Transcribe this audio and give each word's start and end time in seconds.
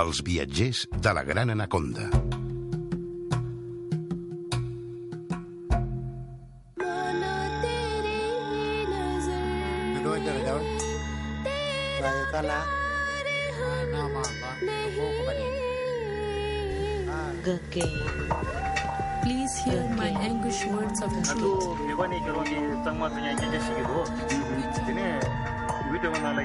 Els 0.00 0.22
viatgers 0.24 0.86
de 1.04 1.10
la 1.12 1.22
Gran 1.28 1.50
Anaconda. 1.52 2.06
Gake. 17.44 17.84
Please 19.22 19.58
hear 19.64 19.82
my 19.96 20.08
anguish 20.08 20.64
words 20.66 21.02
of 21.02 21.12
truth. 21.24 21.80
Video 26.00 26.16
deh. 26.16 26.40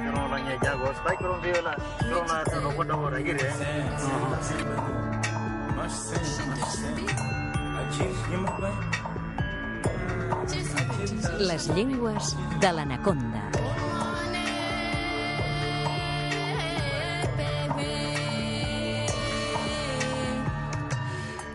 Les 11.39 11.69
llengües 11.71 12.35
de 12.59 12.71
l'anaconda. 12.73 13.43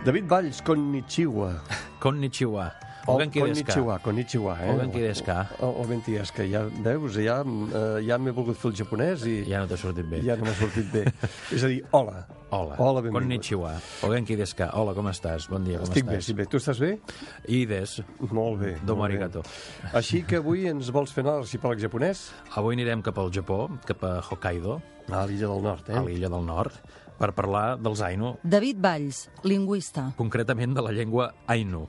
David 0.05 0.27
Valls, 0.27 0.62
Konnichiwa. 0.62 1.52
Konnichiwa. 2.00 2.72
O 3.10 3.16
Ogenki 3.19 3.41
desu 3.42 3.64
ka? 3.64 3.73
Konnichiwa, 3.74 3.98
Konnichiwa, 4.05 4.55
eh? 4.62 4.70
Ogenki 4.74 5.00
desu 5.02 5.24
ka? 5.27 5.38
O, 5.60 5.66
o, 5.66 5.82
Ogenki 5.84 6.12
desu 6.16 6.34
ka. 6.37 6.45
Ja, 6.46 6.62
veus, 6.84 7.16
ja, 7.19 7.41
eh, 7.42 8.00
ja 8.06 8.19
m'he 8.23 8.33
volgut 8.36 8.56
fer 8.60 8.70
el 8.70 8.77
japonès 8.78 9.24
i 9.27 9.41
Ja 9.50 9.60
no 9.64 9.66
t'ha 9.70 9.77
sortit 9.80 10.06
bé. 10.06 10.20
ja 10.24 10.36
no 10.38 10.45
m'ha 10.46 10.55
sortit 10.55 10.86
bé. 10.92 11.05
És 11.56 11.64
a 11.64 11.70
dir, 11.73 11.80
hola. 11.92 12.27
Hola. 12.50 12.74
Hola, 12.83 13.00
benvingut. 13.02 13.23
Konnichiwa. 13.23 13.73
Ogenki 14.06 14.36
desu 14.38 14.56
ka? 14.59 14.70
Hola, 14.78 14.95
com 14.95 15.06
estàs? 15.10 15.48
Bon 15.50 15.62
dia, 15.66 15.78
com 15.78 15.86
Estic 15.91 16.06
bé, 16.06 16.16
estàs? 16.19 16.25
estic 16.31 16.36
bé. 16.41 16.47
Tu 16.50 16.56
estàs 16.62 16.81
bé? 16.83 16.92
I 17.48 17.61
des. 17.70 17.97
Molt 18.31 18.58
bé. 18.62 18.72
Domo 18.83 19.03
molt 19.05 19.11
bé. 19.12 19.19
arigato. 19.19 19.42
Així 19.94 20.22
que 20.27 20.41
avui 20.42 20.66
ens 20.70 20.91
vols 20.94 21.12
fer 21.14 21.22
anar 21.27 21.36
a 21.36 21.42
l'arxipèlag 21.44 21.78
japonès? 21.83 22.25
Avui 22.58 22.75
anirem 22.78 23.03
cap 23.06 23.19
al 23.22 23.31
Japó, 23.34 23.69
cap 23.86 24.03
a 24.05 24.16
Hokkaido, 24.31 24.81
A 25.11 25.25
l'illa 25.27 25.48
del 25.50 25.62
nord, 25.62 25.88
eh? 25.91 25.97
a 25.98 26.03
l'illa 26.06 26.28
del 26.31 26.44
nord, 26.47 26.75
per 27.19 27.33
parlar 27.34 27.77
dels 27.83 28.00
Ainu, 28.06 28.36
David 28.47 28.78
Valls, 28.81 29.25
lingüista. 29.42 30.12
concretament 30.16 30.75
de 30.75 30.83
la 30.86 30.92
llengua 30.94 31.33
Ainu 31.50 31.88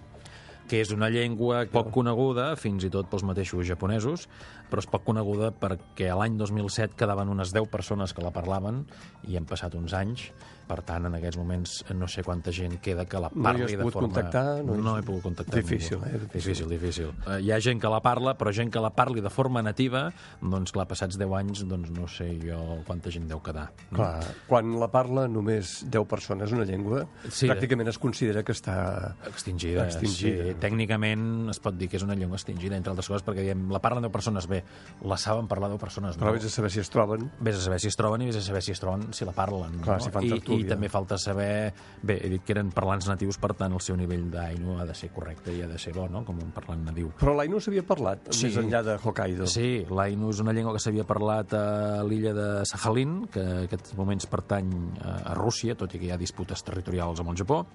que 0.71 0.79
és 0.79 0.93
una 0.95 1.09
llengua 1.11 1.65
poc 1.67 1.89
coneguda, 1.91 2.53
fins 2.55 2.85
i 2.87 2.89
tot 2.93 3.09
pels 3.11 3.25
mateixos 3.27 3.67
japonesos, 3.67 4.29
però 4.71 4.79
és 4.79 4.87
poc 4.87 5.03
coneguda 5.03 5.49
perquè 5.51 6.07
l'any 6.15 6.37
2007 6.39 6.95
quedaven 6.95 7.33
unes 7.33 7.51
10 7.51 7.67
persones 7.73 8.15
que 8.15 8.23
la 8.23 8.31
parlaven 8.31 8.85
i 9.27 9.35
han 9.35 9.49
passat 9.49 9.75
uns 9.75 9.91
anys. 9.97 10.29
Per 10.67 10.81
tant, 10.87 11.05
en 11.09 11.15
aquests 11.17 11.37
moments 11.37 11.73
no 11.97 12.07
sé 12.07 12.23
quanta 12.23 12.51
gent 12.55 12.77
queda 12.81 13.05
que 13.05 13.19
la 13.19 13.29
No 13.33 13.43
parli 13.43 13.63
has 13.65 13.71
de 13.71 13.77
forma... 13.83 14.07
contactar? 14.07 14.63
No 14.63 14.75
No, 14.77 14.97
he 14.97 15.03
pogut 15.03 15.23
contactar 15.23 15.59
Difícil, 15.61 15.99
ningú. 15.99 16.23
eh? 16.23 16.29
Difícil, 16.33 16.69
difícil. 16.69 17.09
Eh, 17.27 17.39
Hi 17.41 17.51
ha 17.51 17.59
gent 17.59 17.81
que 17.81 17.89
la 17.91 17.99
parla, 18.01 18.37
però 18.37 18.53
gent 18.55 18.71
que 18.71 18.79
la 18.79 18.91
parli 18.95 19.21
de 19.21 19.29
forma 19.29 19.61
nativa, 19.61 20.11
doncs 20.41 20.71
clar, 20.71 20.87
passats 20.87 21.17
10 21.19 21.33
anys, 21.39 21.65
doncs 21.67 21.89
no 21.91 22.07
sé 22.07 22.29
jo 22.41 22.59
quanta 22.87 23.11
gent 23.11 23.27
deu 23.27 23.41
quedar. 23.43 23.71
no? 23.91 23.97
Clar, 23.97 24.23
quan 24.47 24.71
la 24.79 24.87
parla 24.91 25.27
només 25.27 25.81
10 25.89 26.05
persones, 26.07 26.51
una 26.51 26.63
llengua, 26.65 27.05
Sí. 27.29 27.47
pràcticament 27.47 27.87
es 27.89 27.97
considera 27.99 28.43
que 28.43 28.51
està... 28.53 29.15
Extingida, 29.27 29.85
Extingida. 29.85 30.45
Sí. 30.51 30.55
Tècnicament 30.59 31.49
es 31.51 31.59
pot 31.59 31.75
dir 31.77 31.89
que 31.89 31.97
és 31.97 32.03
una 32.03 32.15
llengua 32.15 32.37
extingida, 32.37 32.75
entre 32.77 32.91
altres 32.91 33.07
coses, 33.09 33.23
perquè 33.25 33.43
diem, 33.45 33.67
la 33.71 33.79
parlen 33.83 34.03
10 34.03 34.11
persones 34.11 34.47
bé, 34.47 34.63
la 35.03 35.17
saben 35.17 35.47
parlar 35.47 35.69
10 35.69 35.79
persones 35.81 36.17
no. 36.17 36.23
Però 36.25 36.33
vés 36.33 36.45
a 36.45 36.49
saber 36.49 36.71
si 36.71 36.79
es 36.79 36.89
troben. 36.89 37.29
Vés 37.39 37.57
a 37.57 37.61
saber 37.61 37.79
si 37.79 37.87
es 37.91 37.95
troben 37.99 38.21
i 38.21 38.25
vés 38.31 38.37
a 38.37 38.41
saber 38.41 38.61
si 38.63 38.71
es 38.71 38.79
troben 38.79 39.11
si 39.13 39.25
la 39.25 39.31
parlen. 39.33 39.79
Clar, 39.81 39.97
no? 39.97 40.03
si 40.03 40.11
fan 40.11 40.23
I. 40.25 40.29
I 40.57 40.63
també 40.67 40.89
falta 40.89 41.17
saber... 41.17 41.73
Bé, 42.01 42.17
he 42.25 42.29
dit 42.29 42.43
que 42.43 42.53
eren 42.55 42.71
parlants 42.73 43.07
natius, 43.07 43.37
per 43.37 43.53
tant, 43.53 43.73
el 43.73 43.81
seu 43.81 43.95
nivell 43.95 44.29
d'Ainu 44.31 44.79
ha 44.81 44.85
de 44.85 44.95
ser 44.97 45.11
correcte 45.13 45.53
i 45.53 45.61
ha 45.61 45.67
de 45.69 45.77
ser 45.77 45.93
bo, 45.93 46.07
no?, 46.09 46.23
com 46.25 46.39
un 46.41 46.51
parlant 46.51 46.83
nadiu. 46.87 47.11
Però 47.19 47.35
l'Ainu 47.37 47.59
s'havia 47.61 47.83
parlat, 47.85 48.31
Sí. 48.33 48.47
més 48.47 48.57
enllà 48.57 48.81
de 48.83 48.97
Hokkaido. 49.03 49.45
Sí, 49.47 49.85
l'Ainu 49.89 50.29
és 50.33 50.39
una 50.41 50.53
llengua 50.53 50.73
que 50.73 50.79
s'havia 50.83 51.03
parlat 51.05 51.53
a 51.53 52.03
l'illa 52.03 52.33
de 52.33 52.47
Sakhalin, 52.65 53.27
que 53.31 53.41
en 53.41 53.65
aquests 53.65 53.95
moments 53.97 54.25
pertany 54.31 54.71
a 55.03 55.33
Rússia, 55.37 55.75
tot 55.75 55.93
i 55.93 55.99
que 55.99 56.05
hi 56.09 56.11
ha 56.11 56.17
disputes 56.17 56.63
territorials 56.63 57.19
amb 57.21 57.29
el 57.29 57.37
Japó. 57.43 57.65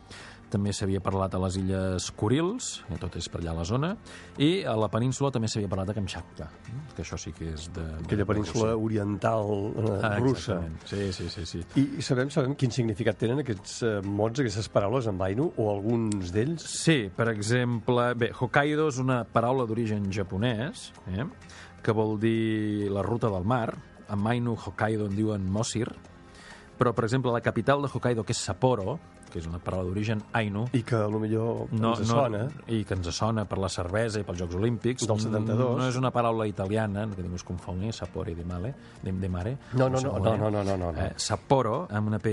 També 0.46 0.70
s'havia 0.72 1.00
parlat 1.02 1.34
a 1.34 1.40
les 1.42 1.56
illes 1.58 2.04
Kurils, 2.14 2.84
que 2.86 2.98
tot 3.02 3.16
és 3.18 3.26
per 3.28 3.40
allà 3.40 3.50
a 3.50 3.56
la 3.58 3.64
zona, 3.66 3.88
i 4.38 4.62
a 4.62 4.76
la 4.78 4.86
península 4.88 5.32
també 5.34 5.48
s'havia 5.50 5.66
parlat 5.68 5.90
a 5.90 5.94
Kamchatka, 5.96 6.46
que 6.94 7.02
això 7.02 7.18
sí 7.18 7.32
que 7.34 7.48
és 7.52 7.66
de... 7.74 7.82
Aquella 8.04 8.24
península 8.28 8.76
oriental 8.78 9.72
eh, 9.74 9.98
Ah, 10.06 10.18
russa. 10.20 10.60
exactament. 10.60 10.86
Sí, 10.86 11.12
sí, 11.12 11.28
sí, 11.34 11.46
sí. 11.46 11.64
I 11.98 12.02
sabem, 12.02 12.30
sabem 12.30 12.54
quin 12.66 12.74
significat 12.74 13.18
tenen 13.20 13.38
aquests 13.44 13.74
eh, 13.86 13.90
mots, 14.02 14.40
aquestes 14.42 14.66
paraules 14.74 15.06
en 15.06 15.20
Ainu, 15.22 15.52
o 15.54 15.68
alguns 15.70 16.32
d'ells? 16.34 16.64
Sí, 16.66 16.96
per 17.14 17.28
exemple... 17.30 18.08
Bé, 18.18 18.32
Hokkaido 18.34 18.88
és 18.90 18.98
una 18.98 19.20
paraula 19.22 19.68
d'origen 19.68 20.08
japonès, 20.10 20.88
eh? 21.14 21.28
que 21.86 21.94
vol 21.94 22.16
dir 22.18 22.90
la 22.90 23.04
ruta 23.06 23.30
del 23.30 23.46
mar. 23.46 23.70
En 24.10 24.26
Ainu, 24.26 24.56
Hokkaido 24.58 25.06
en 25.06 25.14
diuen 25.14 25.46
Mosir. 25.46 25.86
Però, 26.76 26.92
per 26.92 27.04
exemple, 27.04 27.32
la 27.32 27.40
capital 27.40 27.80
de 27.82 27.88
Hokkaido, 27.92 28.24
que 28.24 28.34
és 28.36 28.40
Sapporo, 28.44 28.98
que 29.32 29.40
és 29.40 29.46
una 29.48 29.58
paraula 29.58 29.88
d'origen 29.88 30.20
Ainu, 30.38 30.66
I 30.76 30.82
que 30.86 30.96
a 30.96 31.08
lo 31.10 31.18
millor 31.18 31.66
ens 31.72 32.06
sona. 32.08 32.44
i 32.68 32.84
que 32.84 32.94
ens 32.94 33.08
sona 33.16 33.44
per 33.48 33.58
la 33.58 33.68
cervesa 33.72 34.20
i 34.20 34.24
pels 34.24 34.38
Jocs 34.38 34.54
Olímpics. 34.54 35.06
Del 35.08 35.20
72. 35.20 35.76
No 35.80 35.88
és 35.88 35.96
una 35.96 36.12
paraula 36.14 36.46
italiana, 36.46 37.06
que 37.14 37.24
ningú 37.24 37.36
es 37.40 37.44
confongui, 37.44 37.92
Sapore 37.92 38.34
di 38.34 38.44
male, 38.44 38.74
de, 39.02 39.12
de 39.12 39.28
mare. 39.28 39.56
No, 39.74 39.88
no, 39.88 40.00
no, 40.00 40.18
no, 40.18 40.36
no, 40.36 40.50
no, 40.50 40.64
no, 40.64 40.76
no. 40.92 40.94
Eh, 41.00 41.12
Sapporo, 41.16 41.86
amb 41.90 42.08
una 42.08 42.20
P 42.22 42.32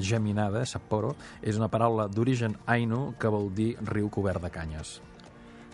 geminada, 0.00 0.64
Sapporo, 0.66 1.14
és 1.42 1.58
una 1.58 1.68
paraula 1.68 2.08
d'origen 2.08 2.56
Ainu 2.66 3.14
que 3.18 3.28
vol 3.28 3.50
dir 3.54 3.76
riu 3.82 4.08
cobert 4.10 4.42
de 4.42 4.50
canyes. 4.50 5.00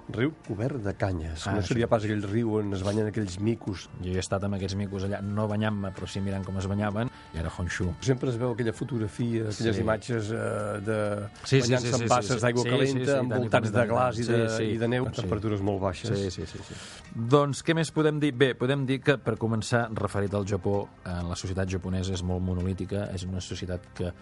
Riu 0.09 0.33
cobert 0.47 0.81
de 0.81 0.95
canyes. 0.97 1.47
Ah, 1.47 1.53
no 1.53 1.61
sí. 1.61 1.69
seria 1.75 1.87
pas 1.91 2.05
aquell 2.07 2.23
riu 2.25 2.55
on 2.57 2.73
es 2.73 2.81
banyen 2.83 3.11
aquells 3.11 3.35
micos. 3.45 3.89
Jo 4.01 4.15
he 4.17 4.23
estat 4.23 4.45
amb 4.47 4.57
aquests 4.57 4.77
micos 4.81 5.05
allà, 5.05 5.19
no 5.21 5.45
banyant-me, 5.51 5.91
però 5.93 6.09
sí 6.09 6.23
mirant 6.25 6.47
com 6.47 6.57
es 6.57 6.69
banyaven, 6.71 7.11
i 7.35 7.41
era 7.43 7.51
Honshu. 7.53 7.91
Sempre 8.01 8.31
es 8.33 8.39
veu 8.41 8.55
aquella 8.55 8.73
fotografia, 8.73 9.51
aquelles 9.51 9.77
Sí. 9.77 9.83
imatges 9.85 10.31
eh, 10.33 10.81
de 10.87 10.99
Sí, 11.45 11.61
sí, 11.61 11.61
banyant-se 11.67 11.91
sí, 11.91 11.95
sí, 11.95 12.03
en 12.03 12.09
basses 12.09 12.31
sí, 12.33 12.39
sí. 12.39 12.41
d'aigua 12.47 12.63
Sí, 12.65 12.71
calenta, 12.71 13.05
sí, 13.05 13.05
sí, 13.13 13.19
envoltats 13.19 13.73
de 13.73 13.87
glaç 13.93 14.19
i 14.19 14.25
de, 14.25 14.39
Sí, 14.49 14.57
sí. 14.57 14.71
i 14.73 14.79
de 14.79 14.89
neu, 14.89 15.05
Sí. 15.13 15.21
temperatures 15.21 15.61
molt 15.61 15.81
baixes. 15.83 16.19
Sí, 16.19 16.31
sí, 16.31 16.47
sí, 16.47 16.59
sí. 16.69 16.75
Doncs 17.15 17.63
què 17.63 17.75
més 17.75 17.91
podem 17.93 18.19
dir? 18.19 18.33
Bé, 18.33 18.55
podem 18.55 18.87
dir 18.87 19.01
que, 19.03 19.19
per 19.19 19.37
començar, 19.37 19.91
referit 19.93 20.33
al 20.35 20.47
Japó, 20.47 20.89
eh, 21.05 21.11
la 21.29 21.37
societat 21.37 21.69
japonesa 21.69 22.15
és 22.15 22.23
molt 22.23 22.41
monolítica, 22.43 23.11
és 23.13 23.25
una 23.25 23.41
societat 23.41 23.93
que 23.95 24.13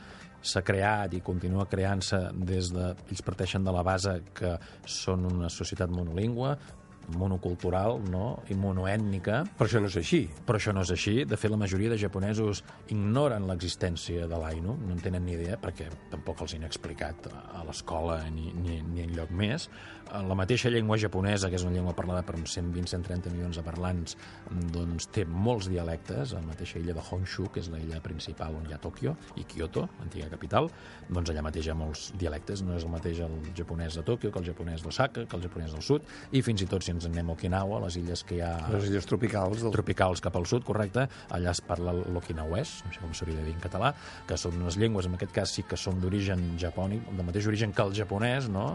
s'ha 0.47 0.63
creat 0.67 1.17
i 1.17 1.23
continua 1.27 1.67
creant-se 1.71 2.21
des 2.49 2.73
de... 2.75 2.93
Ells 3.11 3.25
parteixen 3.27 3.67
de 3.67 3.75
la 3.75 3.85
base 3.87 4.19
que 4.37 4.57
són 4.87 5.27
una 5.29 5.51
societat 5.53 5.93
monolingüe, 5.93 6.55
monocultural 7.15 8.01
no? 8.11 8.43
i 8.51 8.55
monoètnica, 8.59 9.43
Però 9.59 9.69
això 9.69 9.81
no 9.81 9.87
és 9.91 9.97
així. 10.01 10.23
però 10.47 10.59
això 10.59 10.73
no 10.75 10.83
és 10.83 10.91
així. 10.91 11.25
De 11.25 11.37
fet, 11.37 11.51
la 11.51 11.57
majoria 11.61 11.91
de 11.91 11.99
japonesos 11.99 12.63
ignoren 12.89 13.47
l'existència 13.47 14.27
de 14.27 14.39
l'Ainu, 14.39 14.77
no 14.87 14.93
en 14.93 15.01
tenen 15.03 15.25
ni 15.25 15.33
idea, 15.37 15.57
perquè 15.61 15.89
tampoc 16.11 16.41
els 16.43 16.55
han 16.55 16.65
explicat 16.65 17.29
a 17.33 17.63
l'escola 17.67 18.23
ni, 18.31 18.53
ni, 18.53 18.81
ni 18.83 19.03
enlloc 19.07 19.31
més. 19.31 19.69
Eh, 20.13 20.23
La 20.27 20.35
mateixa 20.35 20.71
llengua 20.71 20.99
japonesa, 20.99 21.49
que 21.51 21.57
és 21.57 21.65
una 21.65 21.73
llengua 21.75 21.95
parlada 21.95 22.23
per 22.27 22.37
uns 22.37 22.57
120-130 22.59 23.31
milions 23.33 23.57
de 23.57 23.63
parlants, 23.63 24.17
doncs 24.73 25.09
té 25.13 25.25
molts 25.27 25.69
dialectes. 25.71 26.33
La 26.37 26.43
mateixa 26.43 26.79
illa 26.79 26.95
de 26.95 27.03
Honshu, 27.11 27.49
que 27.53 27.61
és 27.61 27.69
la 27.71 27.79
illa 27.83 28.01
principal 28.01 28.55
on 28.57 28.67
hi 28.69 28.75
ha 28.75 28.79
Tòquio, 28.83 29.17
i 29.37 29.45
Kyoto, 29.45 29.87
l'antiga 30.01 30.29
capital, 30.33 30.71
doncs 31.09 31.31
allà 31.31 31.43
mateix 31.47 31.67
hi 31.67 31.71
ha 31.71 31.79
molts 31.79 32.11
dialectes. 32.19 32.63
No 32.67 32.77
és 32.77 32.85
el 32.87 32.91
mateix 32.91 33.21
el 33.27 33.37
japonès 33.57 33.95
de 33.99 34.03
Tòquio 34.07 34.33
que 34.33 34.39
el 34.43 34.47
japonès 34.51 34.83
d'Osaka, 34.83 35.27
que 35.27 35.37
el 35.37 35.43
japonès 35.47 35.73
del 35.75 35.83
sud, 35.83 36.03
i 36.33 36.43
fins 36.43 36.63
i 36.63 36.67
tot 36.71 36.83
si 36.83 36.93
ens 36.97 37.09
anem 37.09 37.31
a 37.31 37.37
Okinawa, 37.37 37.81
les 37.87 37.99
illes 38.01 38.25
que 38.27 38.39
hi 38.39 38.43
ha 38.45 38.53
Les 38.73 38.91
illes 38.91 39.09
tropicals 39.09 39.63
del... 39.63 39.73
tropicals 39.75 40.23
cap 40.25 40.37
al 40.39 40.49
sud, 40.49 40.65
correcte, 40.67 41.07
allà 41.37 41.55
es 41.55 41.63
parla 41.65 41.95
l'okinawès, 41.95 42.79
no 42.87 42.95
sé 42.95 43.03
com 43.05 43.15
s'hauria 43.17 43.41
de 43.41 43.49
dir 43.49 43.57
en 43.57 43.63
català, 43.63 43.93
que 44.29 44.39
són 44.41 44.59
unes 44.61 44.79
llengües, 44.81 45.09
en 45.09 45.19
aquest 45.19 45.35
cas 45.37 45.57
sí 45.59 45.67
que 45.69 45.79
són 45.81 46.01
d'origen 46.03 46.55
japònic, 46.61 47.05
del 47.13 47.29
mateix 47.29 47.49
origen 47.53 47.75
que 47.77 47.85
el 47.87 47.95
japonès, 47.97 48.51
no? 48.53 48.69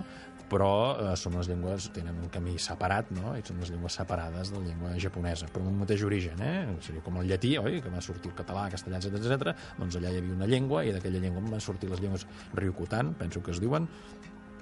però 0.51 0.71
eh, 0.99 1.11
són 1.19 1.37
unes 1.37 1.47
llengües, 1.47 1.87
tenen 1.95 2.17
un 2.19 2.31
camí 2.33 2.57
separat, 2.59 3.11
no? 3.15 3.35
i 3.39 3.43
són 3.47 3.61
unes 3.61 3.71
llengües 3.71 3.95
separades 4.01 4.51
de 4.51 4.59
la 4.59 4.65
llengua 4.67 4.91
japonesa, 4.99 5.47
però 5.51 5.63
amb 5.63 5.71
un 5.71 5.79
mateix 5.85 6.03
origen, 6.07 6.43
eh? 6.43 6.57
Seria 6.83 7.03
com 7.05 7.21
el 7.21 7.29
llatí, 7.31 7.53
oi?, 7.61 7.79
que 7.83 7.93
va 7.93 8.03
sortir 8.03 8.33
el 8.33 8.35
català, 8.37 8.67
castellà, 8.73 8.99
etc 8.99 9.15
etc. 9.21 9.55
doncs 9.79 9.99
allà 9.99 10.11
hi 10.11 10.19
havia 10.19 10.35
una 10.35 10.49
llengua, 10.51 10.83
i 10.83 10.91
d'aquella 10.95 11.23
llengua 11.23 11.45
van 11.55 11.63
sortir 11.63 11.91
les 11.91 12.03
llengües 12.03 12.27
ryukutan, 12.59 13.15
penso 13.21 13.43
que 13.45 13.55
es 13.55 13.63
diuen, 13.63 13.87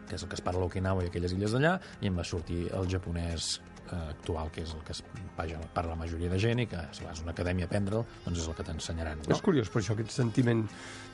que 0.10 0.18
és 0.18 0.26
el 0.26 0.32
que 0.32 0.40
es 0.40 0.46
parla 0.46 0.66
a 0.66 0.70
Okinawa 0.70 1.06
i 1.06 1.12
aquelles 1.12 1.36
illes 1.38 1.56
d'allà, 1.56 1.78
i 2.02 2.10
em 2.10 2.18
va 2.18 2.26
sortir 2.28 2.66
el 2.76 2.90
japonès 2.92 3.60
actual, 3.94 4.52
que 4.52 4.62
és 4.64 4.74
el 4.74 4.82
que 4.86 4.94
es 4.94 5.04
vaja 5.38 5.60
per 5.74 5.86
la 5.86 5.96
majoria 5.96 6.30
de 6.30 6.40
gent 6.40 6.60
i 6.60 6.68
que 6.68 6.80
si 6.92 7.04
vas 7.06 7.20
a 7.20 7.24
una 7.24 7.32
acadèmia 7.32 7.66
a 7.66 7.70
aprendre'l, 7.70 8.06
doncs 8.26 8.40
és 8.40 8.48
el 8.48 8.56
que 8.56 8.64
t'ensenyaran. 8.64 9.24
No? 9.28 9.36
És 9.36 9.42
curiós, 9.42 9.70
per 9.70 9.82
això, 9.82 9.94
aquest 9.98 10.12
sentiment 10.12 10.68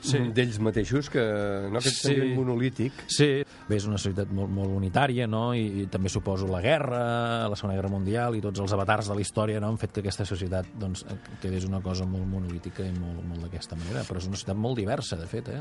Sí. 0.06 0.18
d'ells 0.32 0.58
mateixos, 0.60 1.08
que 1.10 1.22
no 1.72 1.78
aquest 1.78 1.96
Sí. 1.96 2.08
sentiment 2.08 2.36
monolític. 2.36 2.92
Sí, 3.08 3.42
bé, 3.68 3.76
és 3.76 3.86
una 3.86 3.98
societat 3.98 4.30
molt, 4.30 4.50
molt 4.50 4.70
unitària, 4.70 5.26
no? 5.26 5.54
I, 5.54 5.82
i 5.82 5.86
també 5.86 6.08
suposo 6.08 6.46
la 6.46 6.60
guerra, 6.60 7.48
la 7.48 7.56
Segona 7.56 7.74
Guerra 7.74 7.88
Mundial 7.88 8.36
i 8.36 8.40
tots 8.40 8.60
els 8.60 8.72
avatars 8.72 9.08
de 9.08 9.14
la 9.14 9.20
història 9.20 9.58
no? 9.60 9.68
han 9.68 9.78
fet 9.78 9.92
que 9.92 10.00
aquesta 10.00 10.24
societat 10.24 10.66
doncs, 10.78 11.04
eh, 11.08 11.16
quedés 11.40 11.64
una 11.64 11.80
cosa 11.80 12.04
molt 12.04 12.26
monolítica 12.26 12.84
i 12.84 12.92
molt, 12.92 13.24
molt 13.24 13.42
d'aquesta 13.42 13.74
manera. 13.76 14.04
Però 14.04 14.18
és 14.18 14.26
una 14.26 14.36
societat 14.36 14.56
molt 14.56 14.76
diversa, 14.76 15.16
de 15.16 15.26
fet, 15.26 15.48
eh? 15.48 15.60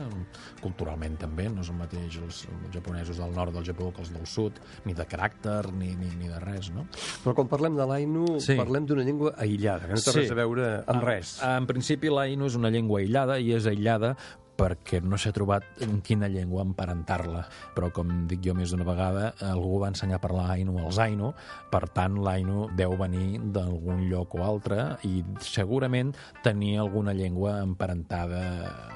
culturalment 0.61 1.17
també. 1.17 1.47
No 1.49 1.61
és 1.61 1.69
el 1.71 1.75
mateix 1.79 2.17
els, 2.21 2.43
els 2.51 2.73
japonesos 2.73 3.17
del 3.17 3.33
nord 3.35 3.53
del 3.55 3.65
Japó 3.65 3.91
que 3.93 4.01
els 4.01 4.11
del 4.13 4.25
sud, 4.27 4.59
ni 4.85 4.93
de 4.93 5.05
caràcter, 5.07 5.71
ni, 5.73 5.95
ni, 5.95 6.11
ni 6.19 6.27
de 6.27 6.39
res, 6.39 6.71
no? 6.75 6.85
Però 7.23 7.33
quan 7.35 7.47
parlem 7.47 7.75
de 7.75 7.85
l'Ainu, 7.85 8.39
Sí. 8.39 8.55
parlem 8.55 8.85
d'una 8.85 9.03
llengua 9.03 9.33
aïllada, 9.37 9.87
que 9.87 9.93
no 9.93 10.01
té 10.01 10.11
Sí. 10.11 10.19
res 10.19 10.31
a 10.31 10.35
veure 10.35 10.83
amb 10.87 11.03
res. 11.03 11.41
En, 11.43 11.57
en 11.63 11.65
principi, 11.67 12.09
l'Ainu 12.09 12.45
és 12.45 12.55
una 12.55 12.69
llengua 12.69 12.99
aïllada 12.99 13.39
i 13.39 13.53
és 13.53 13.65
aïllada 13.65 14.15
perquè 14.55 15.01
no 15.03 15.17
s'ha 15.17 15.33
trobat 15.33 15.63
en 15.81 15.99
quina 15.99 16.29
llengua 16.29 16.61
emparentar-la. 16.63 17.45
Però, 17.75 17.91
com 17.91 18.25
dic 18.25 18.39
jo 18.41 18.53
més 18.55 18.71
d'una 18.71 18.85
vegada, 18.87 19.33
algú 19.41 19.81
va 19.81 19.89
ensenyar 19.89 20.15
a 20.15 20.21
parlar 20.23 20.45
Ainu 20.51 20.77
als 20.79 20.97
Ainu, 20.97 21.33
per 21.69 21.89
tant, 21.89 22.15
l'Ainu 22.23 22.69
deu 22.73 22.95
venir 22.95 23.41
d'algun 23.51 24.07
lloc 24.09 24.33
o 24.35 24.43
altre 24.45 24.95
i 25.03 25.25
segurament 25.41 26.15
tenia 26.41 26.79
alguna 26.79 27.11
llengua 27.13 27.59
emparentada 27.63 28.94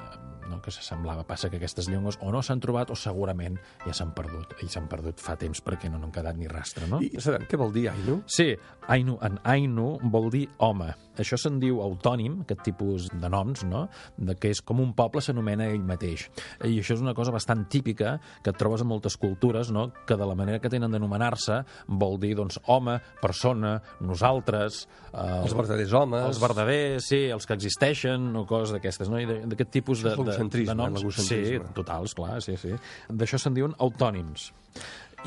no, 0.50 0.60
que 0.60 0.72
s'assemblava. 0.74 1.24
Passa 1.28 1.48
que 1.50 1.56
aquestes 1.60 1.88
llengües 1.88 2.18
o 2.20 2.32
no 2.34 2.42
s'han 2.42 2.60
trobat 2.60 2.90
o 2.90 2.96
segurament 2.98 3.56
ja 3.86 3.94
s'han 3.96 4.10
perdut. 4.16 4.56
I 4.64 4.68
s'han 4.68 4.88
perdut 4.90 5.22
fa 5.22 5.36
temps 5.40 5.62
perquè 5.64 5.88
no 5.90 5.98
n'han 6.02 6.12
quedat 6.12 6.36
ni 6.36 6.48
rastre, 6.50 6.88
no? 6.90 7.00
I 7.00 7.12
sabem 7.22 7.46
què 7.48 7.56
vol 7.60 7.72
dir 7.72 7.88
Ainu? 7.92 8.20
Sí, 8.26 8.50
Ainu, 8.90 9.16
en 9.22 9.38
Ainu 9.44 9.92
vol 10.10 10.28
dir 10.34 10.48
home. 10.58 10.90
Això 11.20 11.36
se'n 11.36 11.58
diu 11.60 11.82
autònim, 11.84 12.38
aquest 12.46 12.62
tipus 12.64 13.08
de 13.12 13.28
noms, 13.28 13.62
no? 13.68 13.86
De 14.16 14.34
que 14.40 14.48
és 14.54 14.62
com 14.64 14.80
un 14.80 14.94
poble 14.96 15.20
s'anomena 15.20 15.66
ell 15.68 15.82
mateix. 15.84 16.26
I 16.64 16.78
això 16.80 16.94
és 16.96 17.02
una 17.04 17.12
cosa 17.14 17.32
bastant 17.34 17.66
típica 17.68 18.14
que 18.42 18.50
et 18.54 18.56
trobes 18.56 18.80
en 18.80 18.88
moltes 18.88 19.18
cultures, 19.20 19.68
no? 19.70 19.90
Que 20.08 20.16
de 20.16 20.24
la 20.26 20.34
manera 20.38 20.58
que 20.62 20.70
tenen 20.72 20.90
d'anomenar-se 20.94 21.60
vol 21.88 22.16
dir, 22.22 22.32
doncs, 22.38 22.58
home, 22.72 22.96
persona, 23.20 23.76
nosaltres... 24.00 24.86
Eh, 25.12 25.42
Els 25.44 25.54
verdaders 25.56 25.92
homes. 25.92 26.24
els 26.30 26.40
verdaders, 26.40 27.04
sí, 27.08 27.20
els 27.34 27.46
que 27.46 27.56
existeixen, 27.58 28.30
o 28.36 28.46
coses 28.48 28.72
d'aquestes, 28.76 29.10
no? 29.12 29.20
I 29.20 29.26
de- 29.28 29.40
d'aquest 29.50 29.70
tipus 29.74 30.02
de, 30.04 30.14
de, 30.16 30.36
l'egocentrisme, 30.40 30.74
de 30.74 30.80
noms. 30.82 30.98
l'egocentrisme. 30.98 31.68
Sí, 31.68 31.74
totals, 31.76 32.14
clar, 32.18 32.40
sí, 32.42 32.56
sí. 32.56 32.74
D'això 33.08 33.38
se'n 33.38 33.54
diuen 33.54 33.76
autònims. 33.78 34.50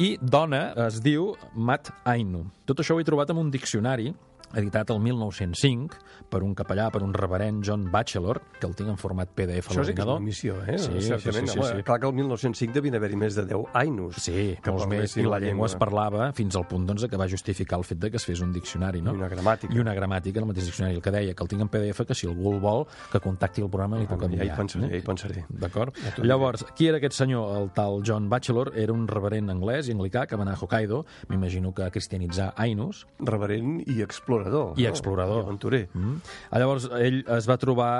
I 0.01 0.17
dona 0.21 0.73
es 0.87 0.99
diu 1.05 1.35
Mat 1.53 1.91
Ainu. 2.09 2.47
Tot 2.65 2.81
això 2.81 2.95
ho 2.97 3.01
he 3.01 3.05
trobat 3.05 3.29
en 3.29 3.37
un 3.37 3.51
diccionari 3.53 4.13
editat 4.55 4.89
el 4.93 4.99
1905 4.99 5.97
per 6.29 6.41
un 6.43 6.53
capellà, 6.55 6.89
per 6.93 7.01
un 7.03 7.13
reverend 7.13 7.63
John 7.65 7.89
Batchelor, 7.91 8.41
que 8.59 8.67
el 8.67 8.75
tinc 8.75 8.89
en 8.89 8.97
format 8.97 9.29
PDF 9.33 9.69
Això 9.71 9.81
a 9.81 9.85
sí 9.85 9.93
que 9.93 10.01
és 10.01 10.05
l'ordinador. 10.05 10.17
una 10.19 10.25
missió, 10.25 10.55
eh? 10.63 10.77
Sí, 10.77 10.91
sí, 10.99 11.07
Certament, 11.09 11.47
sí, 11.47 11.53
sí, 11.53 11.59
home, 11.59 11.75
sí. 11.77 11.83
Clar 11.83 11.99
que 11.99 12.07
el 12.07 12.13
1905 12.13 12.73
devien 12.73 12.95
haver-hi 12.95 13.15
més 13.15 13.35
de 13.35 13.45
10 13.45 13.65
Ainus. 13.73 14.15
Sí, 14.23 14.57
que 14.63 14.71
molts 14.71 14.87
més, 14.87 15.17
i 15.17 15.23
la 15.23 15.35
la 15.35 15.39
llengua 15.39 15.67
es 15.67 15.73
llengua. 15.73 15.79
parlava 15.85 16.31
fins 16.33 16.55
al 16.55 16.67
punt 16.67 16.85
doncs, 16.87 17.05
que 17.09 17.17
va 17.17 17.27
justificar 17.29 17.77
el 17.79 17.83
fet 17.83 17.99
de 17.99 18.09
que 18.11 18.17
es 18.17 18.25
fes 18.25 18.41
un 18.41 18.51
diccionari, 18.53 19.01
no? 19.01 19.13
I 19.13 19.17
una 19.21 19.29
gramàtica. 19.29 19.73
I 19.73 19.79
una 19.79 19.93
gramàtica, 19.93 20.39
el 20.39 20.45
mateix 20.45 20.65
diccionari, 20.65 20.95
el 20.95 21.01
que 21.01 21.11
deia, 21.11 21.33
que 21.33 21.43
el 21.43 21.49
tinc 21.49 21.61
en 21.61 21.69
PDF, 21.69 22.05
que 22.07 22.15
si 22.15 22.27
algú 22.27 22.53
el 22.53 22.59
vol, 22.59 22.85
que 23.11 23.19
contacti 23.19 23.61
el 23.61 23.69
programa 23.69 23.97
i 23.97 24.01
li 24.01 24.07
puc 24.07 24.19
ja 24.21 24.25
enviar. 24.25 24.45
hi 24.45 24.57
pensaré, 24.57 24.85
eh? 24.85 24.89
ja 24.89 24.97
hi 24.97 25.01
pensaré. 25.01 25.45
D'acord? 25.49 25.95
Ja 26.17 26.23
Llavors, 26.23 26.65
qui 26.75 26.87
era 26.87 26.97
aquest 26.97 27.13
senyor? 27.17 27.55
El 27.57 27.69
tal 27.73 28.01
John 28.05 28.29
Batchelor 28.29 28.73
era 28.75 28.93
un 28.93 29.07
reverent 29.07 29.49
anglès 29.49 29.87
i 29.89 29.93
anglicà 29.93 30.25
que 30.27 30.35
va 30.35 30.43
anar 30.43 30.53
a 30.55 30.59
Hokkaido, 30.61 31.05
m'imagino 31.29 31.73
que 31.73 31.83
a 31.83 31.89
cristianitzar 31.91 32.53
Ainus, 32.57 33.05
Reverent 33.19 33.81
i 33.87 34.01
explorador. 34.01 34.42
I 34.77 34.83
no? 34.83 34.89
explorador. 34.89 35.43
I 35.43 35.47
aventurer. 35.47 35.81
Mm. 35.93 36.15
Ah, 36.49 36.59
Llavors, 36.59 36.89
ell 36.99 37.21
es 37.37 37.49
va 37.49 37.57
trobar, 37.61 37.91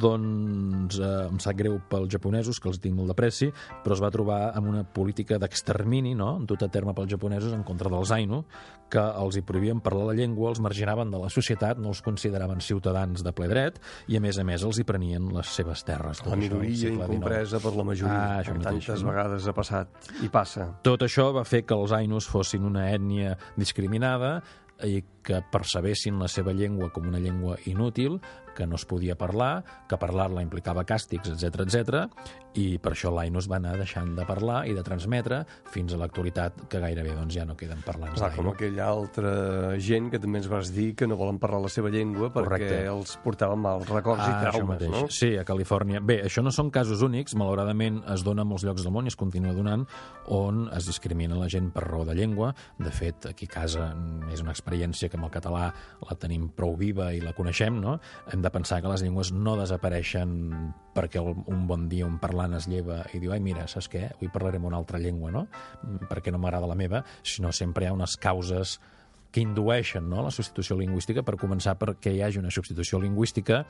doncs, 0.00 0.98
eh, 0.98 1.12
em 1.28 1.38
sap 1.42 1.58
greu 1.58 1.80
pels 1.90 2.10
japonesos, 2.12 2.60
que 2.60 2.68
els 2.70 2.80
tinc 2.80 2.96
molt 2.96 3.12
de 3.12 3.18
pressi, 3.18 3.50
però 3.84 3.96
es 3.96 4.02
va 4.02 4.10
trobar 4.10 4.40
amb 4.54 4.72
una 4.72 4.84
política 4.84 5.38
d'extermini, 5.38 6.14
no?, 6.14 6.38
dut 6.46 6.62
a 6.62 6.68
terme 6.68 6.94
pels 6.94 7.10
japonesos 7.10 7.52
en 7.56 7.64
contra 7.66 7.90
dels 7.92 8.12
Ainu, 8.14 8.44
que 8.90 9.00
els 9.00 9.38
hi 9.38 9.42
prohibien 9.46 9.80
parlar 9.80 10.08
la 10.08 10.16
llengua, 10.18 10.50
els 10.50 10.60
marginaven 10.60 11.12
de 11.12 11.20
la 11.22 11.30
societat, 11.30 11.78
no 11.78 11.92
els 11.94 12.02
consideraven 12.02 12.60
ciutadans 12.64 13.22
de 13.22 13.32
ple 13.32 13.46
dret, 13.50 13.78
i 14.10 14.18
a 14.18 14.22
més 14.22 14.38
a 14.40 14.44
més 14.46 14.64
els 14.66 14.80
hi 14.80 14.86
prenien 14.88 15.30
les 15.34 15.52
seves 15.54 15.84
terres. 15.86 16.22
Tot 16.24 16.32
La 16.32 16.38
això 16.38 16.42
minoria 16.42 16.94
incompresa 16.96 17.60
per 17.62 17.74
la 17.76 17.86
majoria. 17.86 18.16
Ah, 18.16 18.40
això 18.42 18.56
mateix, 18.56 18.88
tantes 18.88 19.04
no? 19.04 19.12
vegades 19.12 19.46
ha 19.46 19.54
passat 19.56 20.10
i 20.26 20.32
passa. 20.32 20.66
Tot 20.86 21.06
això 21.06 21.30
va 21.36 21.46
fer 21.46 21.62
que 21.62 21.78
els 21.78 21.94
Ainus 21.94 22.26
fossin 22.30 22.66
una 22.66 22.88
ètnia 22.90 23.36
discriminada 23.56 24.40
i 24.86 25.02
que 25.22 25.42
percebessin 25.52 26.16
la 26.18 26.28
seva 26.32 26.52
llengua 26.56 26.88
com 26.94 27.06
una 27.10 27.18
llengua 27.20 27.58
inútil, 27.68 28.20
que 28.56 28.66
no 28.66 28.76
es 28.76 28.84
podia 28.88 29.14
parlar, 29.16 29.62
que 29.88 29.96
parlar-la 30.00 30.42
implicava 30.42 30.82
càstigs, 30.88 31.28
etc 31.30 31.60
etc. 31.62 32.00
i 32.58 32.78
per 32.82 32.92
això 32.96 33.12
l'Ainus 33.14 33.46
va 33.48 33.58
anar 33.60 33.76
deixant 33.78 34.14
de 34.16 34.24
parlar 34.26 34.64
i 34.66 34.72
de 34.74 34.82
transmetre 34.82 35.42
fins 35.70 35.92
a 35.94 35.98
l'actualitat 36.00 36.64
que 36.72 36.80
gairebé 36.82 37.12
doncs, 37.14 37.34
ja 37.36 37.44
no 37.46 37.54
queden 37.56 37.78
parlants 37.86 38.18
Clar, 38.18 38.32
com 38.34 38.48
aquella 38.50 38.88
altra 38.90 39.76
gent 39.78 40.08
que 40.10 40.18
també 40.18 40.40
ens 40.40 40.48
vas 40.50 40.72
dir 40.74 40.94
que 40.98 41.06
no 41.06 41.16
volen 41.20 41.38
parlar 41.38 41.60
la 41.62 41.70
seva 41.70 41.92
llengua 41.92 42.32
perquè 42.32 42.48
Correcte. 42.48 42.80
els 42.90 43.14
portaven 43.22 43.60
mals 43.62 43.86
records 43.92 44.24
i 44.24 44.30
Ah, 44.32 44.40
això 44.40 44.56
traumes, 44.56 44.88
no? 44.88 45.04
Sí, 45.12 45.30
a 45.38 45.44
Califòrnia. 45.44 46.00
Bé, 46.00 46.22
això 46.26 46.42
no 46.42 46.50
són 46.50 46.72
casos 46.74 47.04
únics, 47.06 47.36
malauradament 47.38 48.02
es 48.16 48.24
dona 48.26 48.42
a 48.42 48.48
molts 48.48 48.64
llocs 48.66 48.82
del 48.82 48.92
món 48.96 49.06
i 49.06 49.12
es 49.12 49.16
continua 49.20 49.52
donant, 49.54 49.86
on 50.26 50.66
es 50.74 50.88
discrimina 50.90 51.38
la 51.38 51.48
gent 51.52 51.70
per 51.70 51.84
raó 51.86 52.04
de 52.08 52.16
llengua. 52.18 52.54
De 52.78 52.90
fet, 52.90 53.30
aquí 53.30 53.46
a 53.46 53.54
casa 53.60 53.92
és 54.32 54.40
una 54.42 54.50
experiència 54.56 54.69
que 54.70 55.16
amb 55.16 55.26
el 55.26 55.32
català 55.32 55.70
la 56.06 56.16
tenim 56.18 56.48
prou 56.56 56.76
viva 56.76 57.10
i 57.14 57.20
la 57.20 57.32
coneixem, 57.32 57.80
no? 57.80 57.98
Hem 58.32 58.42
de 58.42 58.50
pensar 58.50 58.80
que 58.82 58.88
les 58.88 59.02
llengües 59.02 59.32
no 59.32 59.56
desapareixen 59.58 60.72
perquè 60.94 61.20
un 61.20 61.66
bon 61.66 61.88
dia 61.88 62.06
un 62.06 62.18
parlant 62.18 62.54
es 62.54 62.66
lleva 62.68 63.04
i 63.14 63.20
diu, 63.20 63.32
ai, 63.32 63.40
mira, 63.40 63.66
saps 63.68 63.88
què? 63.90 64.06
Avui 64.14 64.30
parlarem 64.32 64.64
una 64.64 64.78
altra 64.78 64.98
llengua, 64.98 65.30
no? 65.30 65.46
Mm, 65.82 66.08
Perquè 66.10 66.32
no 66.32 66.38
m'agrada 66.38 66.66
la 66.66 66.78
meva, 66.78 67.04
sinó 67.22 67.52
sempre 67.52 67.84
hi 67.84 67.88
ha 67.88 67.94
unes 67.94 68.16
causes 68.16 68.78
que 69.30 69.40
indueixen 69.40 70.08
no, 70.10 70.24
la 70.24 70.32
substitució 70.34 70.76
lingüística. 70.78 71.22
Per 71.22 71.36
començar, 71.38 71.76
perquè 71.78 72.12
hi 72.14 72.22
hagi 72.26 72.40
una 72.40 72.50
substitució 72.50 72.98
lingüística, 73.02 73.64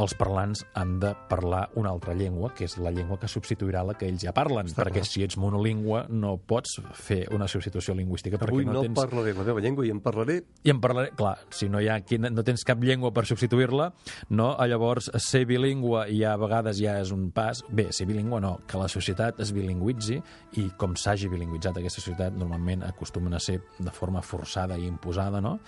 els 0.00 0.14
parlants 0.18 0.64
han 0.78 0.96
de 1.02 1.12
parlar 1.28 1.66
una 1.78 1.90
altra 1.92 2.14
llengua, 2.16 2.52
que 2.56 2.64
és 2.66 2.76
la 2.80 2.92
llengua 2.94 3.18
que 3.20 3.28
substituirà 3.28 3.82
la 3.86 3.94
que 3.98 4.08
ells 4.08 4.24
ja 4.24 4.32
parlen, 4.36 4.70
Està 4.70 4.82
perquè 4.82 5.02
clar. 5.02 5.08
si 5.08 5.24
ets 5.26 5.36
monolingüe 5.40 6.06
no 6.10 6.36
pots 6.38 6.78
fer 6.96 7.22
una 7.34 7.48
substitució 7.50 7.94
lingüística 7.98 8.38
Avui 8.40 8.64
perquè 8.64 8.70
no, 8.70 8.78
no 8.78 8.84
tens... 8.86 8.98
parlaré 8.98 9.34
la 9.36 9.46
meva 9.46 9.62
llengua 9.64 9.86
i 9.86 9.92
en 9.92 10.00
parlaré 10.04 10.40
I 10.64 10.72
en 10.72 10.80
parlaré, 10.82 11.12
clar, 11.18 11.36
si 11.54 11.68
no, 11.68 11.80
hi 11.80 11.90
ha, 11.92 11.98
no 12.30 12.44
tens 12.46 12.64
cap 12.66 12.82
llengua 12.82 13.12
per 13.16 13.26
substituir-la, 13.28 13.90
no? 14.36 14.50
Llavors 14.70 15.10
ser 15.20 15.44
bilingüe 15.50 16.06
ja 16.14 16.34
a 16.34 16.40
vegades 16.40 16.78
ja 16.80 16.98
és 17.02 17.12
un 17.14 17.30
pas... 17.34 17.64
Bé, 17.68 17.88
ser 17.96 18.06
bilingüe 18.08 18.40
no, 18.42 18.56
que 18.68 18.80
la 18.80 18.88
societat 18.92 19.40
es 19.42 19.52
bilingüitzi 19.56 20.20
i 20.62 20.68
com 20.78 20.94
s'hagi 20.98 21.30
bilingüitzat 21.32 21.80
aquesta 21.80 22.02
societat 22.02 22.36
normalment 22.38 22.84
acostumen 22.86 23.34
a 23.34 23.42
ser 23.42 23.60
de 23.78 23.92
forma 23.94 24.22
forçada 24.22 24.78
i 24.78 24.86
imposada, 24.88 25.40
no? 25.44 25.58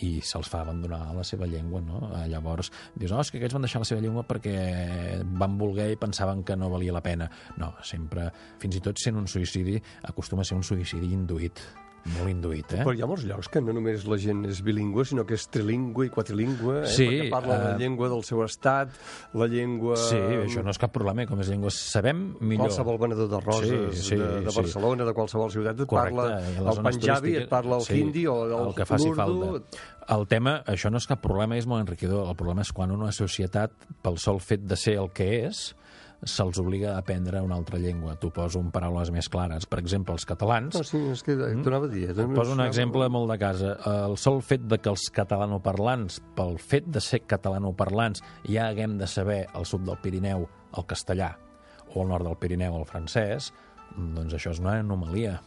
I 0.00 0.10
se'ls 0.24 0.48
fa 0.50 0.62
abandonar 0.64 1.02
la 1.16 1.24
seva 1.26 1.48
llengua, 1.50 1.82
no? 1.84 2.00
Ah, 2.14 2.24
Llavors, 2.30 2.70
dius, 2.94 3.10
no, 3.10 3.20
és 3.20 3.30
que 3.32 3.40
aquests 3.40 3.56
van 3.58 3.66
deixar 3.66 3.82
la 3.82 3.88
seva 3.88 4.00
llengua 4.04 4.24
perquè 4.28 4.54
van 5.40 5.58
voler 5.60 5.90
i 5.92 6.00
pensaven 6.00 6.44
que 6.46 6.56
no 6.56 6.70
valia 6.72 6.94
la 6.96 7.04
pena. 7.04 7.28
No, 7.60 7.74
sempre, 7.82 8.30
fins 8.62 8.78
i 8.78 8.84
tot 8.84 9.02
sent 9.02 9.18
un 9.20 9.28
suïcidi, 9.28 9.78
acostuma 10.08 10.46
a 10.46 10.48
ser 10.48 10.58
un 10.58 10.66
suïcidi 10.66 11.12
induït, 11.16 11.62
molt 12.16 12.30
induït, 12.30 12.72
eh? 12.72 12.82
Però 12.84 12.94
hi 12.96 13.02
ha 13.04 13.08
molts 13.10 13.24
llocs 13.28 13.48
que 13.52 13.60
no 13.60 13.74
només 13.76 14.06
la 14.08 14.16
gent 14.20 14.44
és 14.48 14.62
bilingüe, 14.64 15.04
sinó 15.04 15.26
que 15.28 15.36
és 15.36 15.44
trilingüe 15.52 16.06
i 16.08 16.12
quatrilingüe, 16.12 16.80
eh? 16.82 16.90
Sí, 16.90 17.06
perquè 17.08 17.28
parla 17.32 17.58
la 17.60 17.70
eh, 17.74 17.78
llengua 17.82 18.08
del 18.12 18.24
seu 18.26 18.40
estat, 18.46 18.94
la 19.36 19.48
llengua... 19.50 19.98
Sí, 20.00 20.16
això 20.16 20.64
no 20.64 20.72
és 20.72 20.80
cap 20.80 20.92
problema, 20.94 21.26
com 21.28 21.42
és 21.44 21.50
llengües 21.52 21.76
sabem, 21.90 22.22
millor. 22.40 22.70
Qualsevol 22.70 23.00
venedor 23.04 23.30
de 23.34 23.40
roses 23.44 23.70
Sí, 24.00 24.02
sí, 24.10 24.20
de, 24.20 24.40
de 24.46 24.50
sí. 24.50 24.60
Barcelona, 24.62 25.04
de 25.08 25.14
qualsevol 25.16 25.52
ciutat, 25.52 25.84
et 25.84 25.90
Correcte, 25.90 26.16
parla 26.16 26.72
el 26.74 26.82
panjabi, 26.88 27.34
et 27.42 27.48
parla 27.52 27.80
el 27.80 27.86
sí, 27.86 28.00
hindi 28.00 28.26
o 28.26 28.38
el, 28.46 28.54
el 28.68 28.74
que 28.78 28.86
faci 28.88 29.10
l'urdu. 29.10 29.40
falta. 29.50 29.84
El 30.16 30.24
tema, 30.26 30.56
això 30.66 30.90
no 30.90 30.98
és 30.98 31.06
cap 31.06 31.20
problema, 31.22 31.58
és 31.60 31.68
molt 31.70 31.84
enriquidor. 31.84 32.24
El 32.32 32.38
problema 32.38 32.64
és 32.64 32.72
quan 32.74 32.90
una 32.90 33.12
societat, 33.14 33.76
pel 34.02 34.16
sol 34.18 34.40
fet 34.42 34.64
de 34.66 34.78
ser 34.80 34.96
el 34.98 35.12
que 35.14 35.28
és, 35.44 35.68
se'ls 36.22 36.58
obliga 36.60 36.94
a 36.94 36.98
aprendre 37.00 37.40
una 37.40 37.56
altra 37.56 37.78
llengua. 37.80 38.16
T'ho 38.20 38.28
poso 38.34 38.60
en 38.60 38.70
paraules 38.74 39.10
més 39.14 39.28
clares. 39.32 39.64
Per 39.66 39.78
exemple, 39.80 40.12
els 40.12 40.26
catalans... 40.28 40.76
No, 40.76 40.84
sí, 40.84 40.98
és 41.14 41.22
que 41.24 41.32
mm. 41.36 41.62
t'ho 41.64 41.72
anava 41.72 41.88
a 41.88 41.92
dir. 41.92 42.04
eh, 42.10 42.12
Et 42.12 42.34
poso 42.36 42.52
un 42.52 42.60
exemple 42.64 43.08
molt 43.08 43.30
de 43.32 43.38
casa. 43.40 43.76
El 44.06 44.18
sol 44.20 44.42
fet 44.44 44.66
de 44.68 44.78
que 44.78 44.92
els 44.92 45.06
catalanoparlants, 45.16 46.20
pel 46.36 46.58
fet 46.60 46.90
de 46.92 47.00
ser 47.00 47.22
catalanoparlants, 47.30 48.20
ja 48.48 48.68
haguem 48.68 48.98
de 49.00 49.08
saber 49.08 49.46
al 49.54 49.64
sud 49.68 49.86
del 49.88 49.98
Pirineu 50.02 50.44
el 50.76 50.86
castellà 50.86 51.32
o 51.94 52.02
al 52.02 52.12
nord 52.12 52.28
del 52.28 52.36
Pirineu 52.38 52.76
el 52.78 52.84
francès, 52.86 53.50
doncs 53.96 54.36
això 54.36 54.52
és 54.54 54.60
una 54.62 54.76
anomalia. 54.78 55.40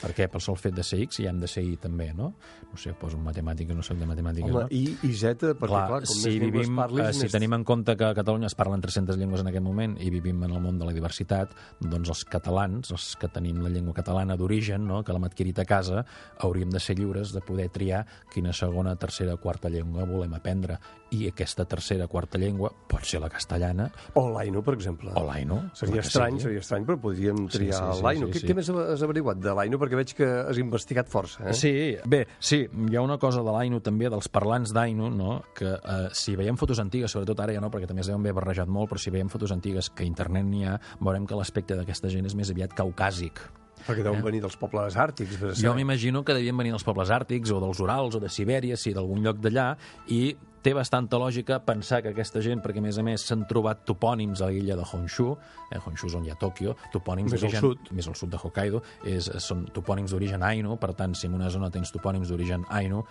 Per 0.00 0.10
què? 0.16 0.26
Pel 0.28 0.40
sol 0.42 0.56
fet 0.58 0.74
de 0.74 0.82
ser 0.82 0.98
X 1.04 1.20
i 1.22 1.26
hem 1.30 1.38
de 1.40 1.46
ser 1.50 1.62
Y 1.64 1.76
també, 1.80 2.08
no? 2.14 2.32
No 2.70 2.76
sé, 2.80 2.92
poso 2.98 3.16
en 3.16 3.22
matemàtiques, 3.24 3.76
no 3.76 3.82
soc 3.86 3.98
de 4.00 4.06
matemàtiques, 4.10 4.50
Home, 4.50 4.64
no? 4.64 4.68
I, 4.74 4.96
i 5.06 5.12
Z, 5.14 5.52
perquè 5.54 5.70
clar, 5.70 5.84
clar 5.92 6.00
com 6.02 6.10
si 6.10 6.24
més 6.24 6.34
llengües 6.40 6.64
vivim, 6.66 6.76
parlis... 6.80 7.04
eh, 7.06 7.12
si 7.14 7.22
més... 7.28 7.32
tenim 7.36 7.54
en 7.54 7.64
compte 7.64 7.94
que 7.96 8.08
a 8.08 8.14
Catalunya 8.18 8.48
es 8.50 8.56
parlen 8.58 8.82
300 8.82 9.16
llengües 9.20 9.40
en 9.44 9.52
aquest 9.52 9.64
moment 9.64 9.94
i 10.02 10.10
vivim 10.10 10.42
en 10.44 10.50
el 10.56 10.60
món 10.64 10.78
de 10.80 10.88
la 10.88 10.92
diversitat, 10.96 11.54
doncs 11.80 12.10
els 12.10 12.24
catalans, 12.26 12.90
els 12.90 13.06
que 13.20 13.28
tenim 13.28 13.62
la 13.62 13.70
llengua 13.70 13.94
catalana 13.94 14.36
d'origen, 14.36 14.82
no, 14.86 15.02
que 15.06 15.14
l'hem 15.14 15.24
adquirit 15.30 15.58
a 15.62 15.64
casa, 15.68 16.04
hauríem 16.42 16.70
de 16.74 16.80
ser 16.82 16.98
lliures 16.98 17.32
de 17.32 17.40
poder 17.46 17.68
triar 17.70 18.04
quina 18.34 18.52
segona, 18.52 18.96
tercera, 18.96 19.36
quarta 19.36 19.70
llengua 19.70 20.04
volem 20.04 20.34
aprendre. 20.34 20.80
I 21.14 21.28
aquesta 21.30 21.62
tercera, 21.70 22.08
quarta 22.10 22.38
llengua 22.42 22.72
pot 22.90 23.04
ser 23.06 23.20
la 23.22 23.28
castellana 23.30 23.84
O 24.18 24.24
l'Aino, 24.34 24.64
per 24.66 24.74
exemple. 24.74 25.12
o 25.14 25.22
l'Aino. 25.22 25.60
Seria 25.78 26.00
estrany, 26.02 26.40
seria 26.42 26.58
estrany, 26.58 26.82
però 26.88 26.98
podríem 26.98 27.44
Sí, 27.46 27.58
triar 27.60 27.78
sí, 27.92 27.98
sí, 28.00 28.02
l'Aino. 28.02 28.26
sí, 28.26 28.32
Què, 28.32 28.40
sí. 28.42 28.48
què 28.50 28.56
més 28.58 28.70
has 28.72 29.04
averiguat 29.06 29.38
de 29.38 29.54
l'Aino? 29.54 29.78
Perquè 29.84 29.98
veig 29.98 30.14
que 30.16 30.26
has 30.48 30.58
investigat 30.60 31.10
força, 31.12 31.42
eh? 31.50 31.56
Sí, 31.56 31.72
bé, 32.08 32.22
sí, 32.40 32.62
hi 32.64 32.96
ha 32.96 33.02
una 33.04 33.18
cosa 33.20 33.42
de 33.44 33.52
l'Ainu 33.52 33.82
també, 33.84 34.08
dels 34.08 34.30
parlants 34.32 34.72
d'Ainu, 34.72 35.10
no? 35.12 35.42
que 35.56 35.74
eh, 35.76 36.06
si 36.16 36.36
veiem 36.40 36.56
fotos 36.60 36.80
antigues, 36.80 37.12
sobretot 37.12 37.42
ara 37.44 37.52
ja 37.52 37.60
no, 37.60 37.68
perquè 37.72 37.90
també 37.90 38.00
es 38.00 38.08
deuen 38.08 38.24
haver 38.24 38.32
barrejat 38.38 38.70
molt, 38.70 38.88
però 38.90 39.02
si 39.02 39.12
veiem 39.12 39.28
fotos 39.32 39.52
antigues 39.52 39.90
que 39.92 40.06
a 40.06 40.08
internet 40.08 40.48
n'hi 40.48 40.64
ha, 40.64 40.78
veurem 41.02 41.28
que 41.28 41.36
l'aspecte 41.36 41.76
d'aquesta 41.76 42.08
gent 42.12 42.30
és 42.30 42.38
més 42.38 42.54
aviat 42.54 42.72
caucàsic. 42.78 43.44
Perquè 43.84 44.00
deuen 44.06 44.24
venir 44.24 44.40
dels 44.40 44.56
pobles 44.56 44.96
àrtics. 44.96 45.36
Per 45.36 45.50
Eh? 45.52 45.58
Jo 45.60 45.74
m'imagino 45.76 46.24
que 46.24 46.32
devien 46.32 46.56
venir 46.56 46.72
dels 46.72 46.86
pobles 46.86 47.12
àrtics 47.12 47.52
o 47.52 47.60
dels 47.60 47.80
Urals 47.84 48.16
o 48.16 48.20
de 48.22 48.32
Sibèria, 48.32 48.78
sí, 48.80 48.94
d'algun 48.96 49.20
lloc 49.20 49.42
d'allà, 49.44 49.74
i 50.08 50.32
té 50.64 50.72
bastanta 50.72 51.18
lògica 51.20 51.58
pensar 51.66 52.00
que 52.02 52.14
aquesta 52.14 52.40
gent, 52.44 52.62
perquè 52.64 52.80
a 52.80 52.86
més 52.86 52.98
a 52.98 53.04
més 53.04 53.26
s'han 53.28 53.44
trobat 53.50 53.84
topònims 53.88 54.40
a 54.40 54.48
l'illa 54.48 54.78
de 54.78 54.86
Honshu, 54.88 55.34
eh, 55.68 55.78
Honshu 55.78 56.08
és 56.08 56.16
on 56.16 56.24
hi 56.24 56.32
ha 56.32 56.38
Tòquio, 56.40 56.74
topònims 56.94 57.34
Més 57.34 57.42
al 57.42 57.50
d'origen... 57.50 57.66
sud. 57.66 57.92
Més 57.92 58.08
al 58.08 58.16
sud 58.18 58.32
de 58.32 58.40
Hokkaido, 58.40 58.80
és, 59.04 59.28
són 59.44 59.66
topònims 59.76 60.14
d'origen 60.14 60.42
Ainu, 60.42 60.78
per 60.80 60.94
tant, 60.96 61.14
si 61.18 61.28
en 61.28 61.36
una 61.36 61.52
zona 61.52 61.70
tens 61.74 61.92
topònims 61.92 62.32
d'origen 62.32 62.64
Ainu, 62.72 63.04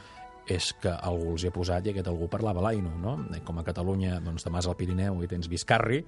és 0.50 0.74
que 0.82 0.92
algú 0.92 1.36
els 1.38 1.46
hi 1.46 1.48
ha 1.52 1.56
posat 1.56 1.86
i 1.88 1.94
aquest 1.94 2.10
algú 2.12 2.28
parlava 2.32 2.64
l'Ainu, 2.66 2.92
no? 3.00 3.18
Eh, 3.32 3.44
Com 3.46 3.62
a 3.62 3.68
Catalunya, 3.68 4.20
doncs, 4.24 4.44
demà 4.48 4.64
al 4.64 4.80
Pirineu 4.80 5.22
hi 5.22 5.30
tens 5.32 5.48
Viscarri, 5.52 6.02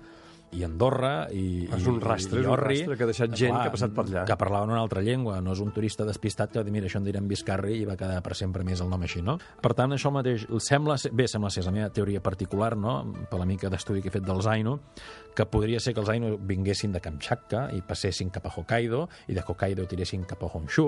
i 0.55 0.63
Andorra 0.63 1.27
i, 1.33 1.65
És 1.73 1.87
un 1.89 1.99
rastre, 1.99 2.39
i 2.39 2.43
és 2.43 2.47
un 2.47 2.53
Orri. 2.53 2.77
rastre 2.79 2.97
que 2.97 3.03
ha 3.03 3.09
deixat 3.09 3.33
gent 3.35 3.55
que 3.57 3.67
ha 3.67 3.73
passat 3.73 3.91
per 3.95 4.05
allà. 4.05 4.25
Que 4.29 4.37
parlaven 4.39 4.71
una 4.71 4.79
altra 4.81 5.01
llengua, 5.01 5.41
no 5.41 5.51
és 5.51 5.59
un 5.59 5.71
turista 5.75 6.05
despistat 6.05 6.51
que 6.51 6.59
va 6.59 6.63
dir, 6.63 6.71
mira, 6.71 6.87
això 6.87 7.01
en 7.01 7.07
direm 7.07 7.27
Viscarri 7.27 7.81
i 7.81 7.85
va 7.85 7.97
quedar 7.99 8.21
per 8.23 8.35
sempre 8.35 8.63
més 8.63 8.81
el 8.81 8.89
nom 8.89 9.01
així, 9.01 9.21
no? 9.21 9.37
Per 9.61 9.73
tant, 9.73 9.91
això 9.91 10.11
mateix, 10.15 10.47
sembla 10.63 10.97
ser, 10.97 11.11
bé, 11.11 11.27
sembla 11.27 11.49
ser 11.49 11.65
és 11.65 11.69
la 11.69 11.75
meva 11.75 11.89
teoria 11.89 12.21
particular, 12.21 12.75
no?, 12.77 12.97
per 13.29 13.39
la 13.39 13.45
mica 13.45 13.69
d'estudi 13.69 14.01
que 14.01 14.09
he 14.09 14.15
fet 14.15 14.23
dels 14.25 14.47
Ainu, 14.47 14.79
que 15.35 15.45
podria 15.51 15.81
ser 15.83 15.93
que 15.93 16.01
els 16.01 16.09
Ainu 16.11 16.35
vinguessin 16.39 16.93
de 16.95 17.01
Kamchatka 17.03 17.67
i 17.75 17.81
passessin 17.85 18.31
cap 18.33 18.47
a 18.47 18.53
Hokkaido, 18.55 19.05
i 19.27 19.35
de 19.37 19.43
Hokkaido 19.45 19.85
tiressin 19.89 20.23
cap 20.27 20.43
a 20.43 20.49
Honshu, 20.51 20.87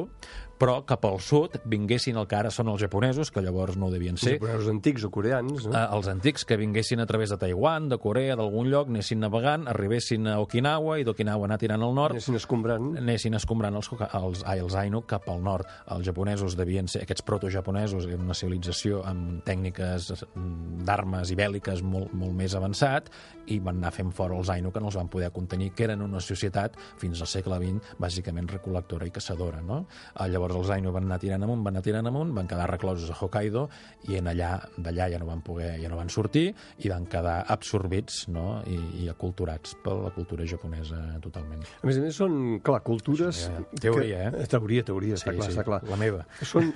però 0.58 0.80
cap 0.88 1.06
al 1.06 1.20
sud 1.22 1.60
vinguessin 1.70 2.18
el 2.18 2.27
que 2.30 2.38
ara 2.39 2.51
són 2.54 2.72
els 2.72 2.82
japonesos, 2.82 3.32
que 3.32 3.44
llavors 3.44 3.77
no 3.77 3.89
ho 3.89 3.94
devien 3.94 4.18
Els 4.18 4.24
ser, 4.24 4.38
japonesos 4.38 4.72
antics 4.72 5.06
o 5.06 5.12
coreans, 5.13 5.68
no? 5.68 5.74
eh, 5.75 5.84
els 5.98 6.10
antics 6.12 6.48
que 6.48 6.58
vinguessin 6.58 7.04
a 7.04 7.08
través 7.10 7.34
de 7.34 7.38
Taiwan, 7.42 7.89
de 7.92 8.00
Corea, 8.01 8.38
d'algun 8.39 8.72
lloc, 8.72 8.89
anessin 8.89 9.22
navegant, 9.22 9.68
arribessin 9.70 10.27
a 10.32 10.39
Okinawa 10.44 10.98
i 11.01 11.06
d'Okinawa 11.08 11.48
anar 11.50 11.60
tirant 11.62 11.84
al 11.84 11.94
nord, 11.98 12.18
Anessin 12.18 12.39
escombrant. 12.39 12.89
anessin 12.98 13.38
escombrant 13.38 13.75
els, 13.77 13.92
els, 14.08 14.44
ai, 14.48 14.62
els 14.63 14.77
Ainu 14.80 15.04
cap 15.08 15.27
al 15.30 15.44
nord. 15.44 15.68
Els 15.94 16.06
japonesos 16.08 16.58
devien 16.58 16.88
ser, 16.88 17.04
aquests 17.06 17.25
protojaponesos, 17.27 18.08
una 18.18 18.36
civilització 18.38 19.04
amb 19.08 19.44
tècniques 19.48 20.12
mm, 20.16 20.86
d'armes 20.88 21.32
i 21.34 21.38
bèl·liques 21.38 21.84
molt, 21.86 22.13
molt 22.18 22.36
més 22.38 22.56
avançat 22.58 23.12
i 23.54 23.60
van 23.63 23.77
anar 23.80 23.94
fent 23.96 24.12
fora 24.16 24.37
els 24.39 24.51
Ainu 24.53 24.72
que 24.74 24.82
no 24.84 24.91
els 24.91 24.98
van 25.00 25.10
poder 25.12 25.32
contenir, 25.36 25.72
que 25.75 25.88
eren 25.88 26.03
una 26.06 26.22
societat 26.24 26.77
fins 27.01 27.22
al 27.22 27.29
segle 27.32 27.60
XX 27.62 27.98
bàsicament 28.01 28.50
recol·lectora 28.51 29.08
i 29.08 29.13
caçadora. 29.13 29.62
No? 29.65 29.84
Eh, 30.13 30.27
Llavors 30.32 30.58
els 30.60 30.72
Ainu 30.77 30.94
van 30.96 31.08
anar 31.10 31.20
tirant 31.22 31.44
amunt, 31.48 31.63
van 31.65 31.75
anar 31.75 31.86
tirant 31.86 32.12
amunt, 32.12 32.34
van 32.36 32.50
quedar 32.50 32.70
reclosos 32.72 33.12
a 33.12 33.17
Hokkaido 33.20 33.67
i 34.10 34.20
en 34.22 34.32
allà 34.32 34.53
d'allà 34.77 35.10
ja 35.13 35.22
no 35.22 35.29
van 35.29 35.41
poder, 35.46 35.75
ja 35.82 35.91
no 35.91 36.00
van 36.00 36.12
sortir 36.13 36.48
i 36.84 36.91
van 36.91 37.08
quedar 37.10 37.39
absorbits 37.53 38.27
no? 38.34 38.62
I, 38.67 38.77
i 39.03 39.10
aculturats 39.12 39.75
per 39.84 39.96
la 40.00 40.12
cultura 40.15 40.46
japonesa 40.48 41.00
totalment. 41.24 41.63
A 41.82 41.88
més 41.89 42.00
a 42.00 42.03
més, 42.06 42.17
són, 42.17 42.60
clar, 42.65 42.82
cultures... 42.86 43.46
Sí, 43.48 43.65
teoria, 43.82 44.29
que... 44.34 44.48
Teoria, 44.51 44.84
teoria, 44.88 45.17
està 45.20 45.34
clar, 45.36 45.50
està 45.51 45.65
clar. 45.67 45.82
La 45.89 46.00
meva. 46.00 46.24
Són 46.48 46.72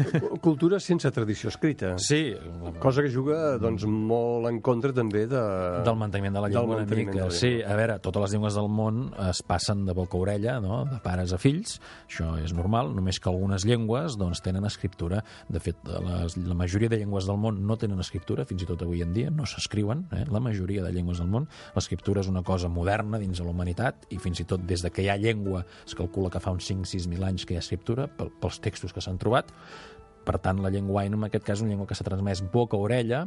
cultures 0.45 0.85
sense 0.85 1.09
tradició 1.13 1.51
escrita. 1.51 1.95
Sí, 2.01 2.21
Cosa 2.81 3.03
que 3.03 3.09
juga, 3.13 3.57
doncs, 3.61 3.85
molt 3.85 4.49
en 4.49 4.59
contra 4.63 4.91
també 4.95 5.25
de... 5.29 5.41
del 5.85 5.97
manteniment 5.99 6.37
de 6.37 6.43
la 6.43 6.49
llengua 6.51 6.79
una 6.81 6.85
mica. 6.85 7.17
la 7.19 7.29
Sí, 7.51 7.57
a 7.67 7.75
veure, 7.75 7.97
totes 7.99 8.21
les 8.23 8.31
llengües 8.35 8.55
del 8.55 8.69
món 8.71 8.99
es 9.27 9.41
passen 9.43 9.81
de 9.87 9.91
boca 9.97 10.15
a 10.15 10.21
orella, 10.23 10.53
no? 10.63 10.83
de 10.87 10.99
pares 11.03 11.33
a 11.35 11.39
fills, 11.41 11.73
això 12.07 12.29
és 12.39 12.53
normal, 12.55 12.93
només 12.95 13.19
que 13.19 13.27
algunes 13.31 13.65
llengües 13.67 14.15
doncs, 14.19 14.39
tenen 14.45 14.63
escriptura. 14.69 15.19
De 15.51 15.59
fet, 15.59 15.75
les, 15.83 16.37
la 16.47 16.55
majoria 16.55 16.87
de 16.91 17.01
llengües 17.01 17.27
del 17.27 17.39
món 17.41 17.59
no 17.67 17.75
tenen 17.81 17.99
escriptura, 17.99 18.45
fins 18.47 18.63
i 18.63 18.69
tot 18.69 18.85
avui 18.85 19.03
en 19.03 19.11
dia, 19.15 19.29
no 19.35 19.43
s'escriuen, 19.49 20.05
eh? 20.15 20.23
la 20.31 20.39
majoria 20.39 20.85
de 20.85 20.93
llengües 20.95 21.19
del 21.19 21.27
món. 21.33 21.49
L'escriptura 21.75 22.23
és 22.23 22.31
una 22.31 22.45
cosa 22.47 22.69
moderna 22.71 23.19
dins 23.19 23.41
de 23.41 23.47
la 23.47 23.51
humanitat 23.51 24.07
i 24.15 24.21
fins 24.21 24.39
i 24.39 24.47
tot 24.47 24.63
des 24.63 24.85
de 24.85 24.91
que 24.95 25.03
hi 25.03 25.09
ha 25.11 25.19
llengua 25.19 25.65
es 25.85 25.95
calcula 25.97 26.31
que 26.31 26.39
fa 26.39 26.55
uns 26.55 26.71
5-6.000 26.71 27.27
anys 27.27 27.45
que 27.45 27.55
hi 27.55 27.59
ha 27.59 27.65
escriptura 27.65 28.07
pel- 28.07 28.31
pels 28.39 28.61
textos 28.63 28.93
que 28.95 29.03
s'han 29.03 29.19
trobat 29.19 29.51
per 30.25 30.37
tant, 30.43 30.61
la 30.63 30.71
llengua 30.73 31.03
Ainu, 31.03 31.17
en 31.19 31.29
aquest 31.29 31.45
cas, 31.47 31.59
és 31.59 31.65
una 31.65 31.73
llengua 31.73 31.87
que 31.89 31.97
s'ha 31.97 32.05
transmès 32.07 32.43
boca 32.53 32.77
a 32.77 32.85
orella 32.85 33.23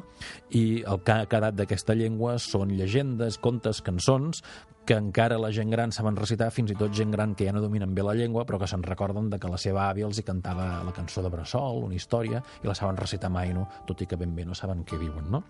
i 0.50 0.82
el 0.82 1.02
que 1.04 1.16
ha 1.16 1.26
quedat 1.30 1.56
d'aquesta 1.58 1.96
llengua 1.98 2.38
són 2.42 2.74
llegendes, 2.78 3.38
contes, 3.42 3.82
cançons 3.84 4.42
que 4.84 4.96
encara 5.00 5.38
la 5.40 5.50
gent 5.54 5.70
gran 5.72 5.92
saben 5.96 6.16
recitar, 6.16 6.50
fins 6.52 6.74
i 6.74 6.78
tot 6.78 6.92
gent 6.92 7.12
gran 7.14 7.34
que 7.34 7.48
ja 7.48 7.54
no 7.56 7.62
dominen 7.64 7.94
bé 7.96 8.04
la 8.04 8.14
llengua, 8.14 8.44
però 8.44 8.60
que 8.60 8.68
se'n 8.68 8.84
recorden 8.84 9.30
de 9.32 9.40
que 9.40 9.50
la 9.50 9.60
seva 9.60 9.88
àvia 9.88 10.06
els 10.06 10.20
hi 10.20 10.26
cantava 10.26 10.84
la 10.84 10.92
cançó 10.92 11.24
de 11.24 11.32
Bressol, 11.32 11.84
una 11.88 11.96
història, 11.96 12.42
i 12.62 12.68
la 12.68 12.76
saben 12.76 13.00
recitar 13.00 13.32
en 13.32 13.40
Ainu, 13.40 13.66
tot 13.88 14.04
i 14.04 14.08
que 14.10 14.20
ben 14.20 14.34
bé 14.36 14.44
no 14.44 14.54
saben 14.54 14.84
què 14.84 15.00
diuen, 15.00 15.30
no? 15.32 15.42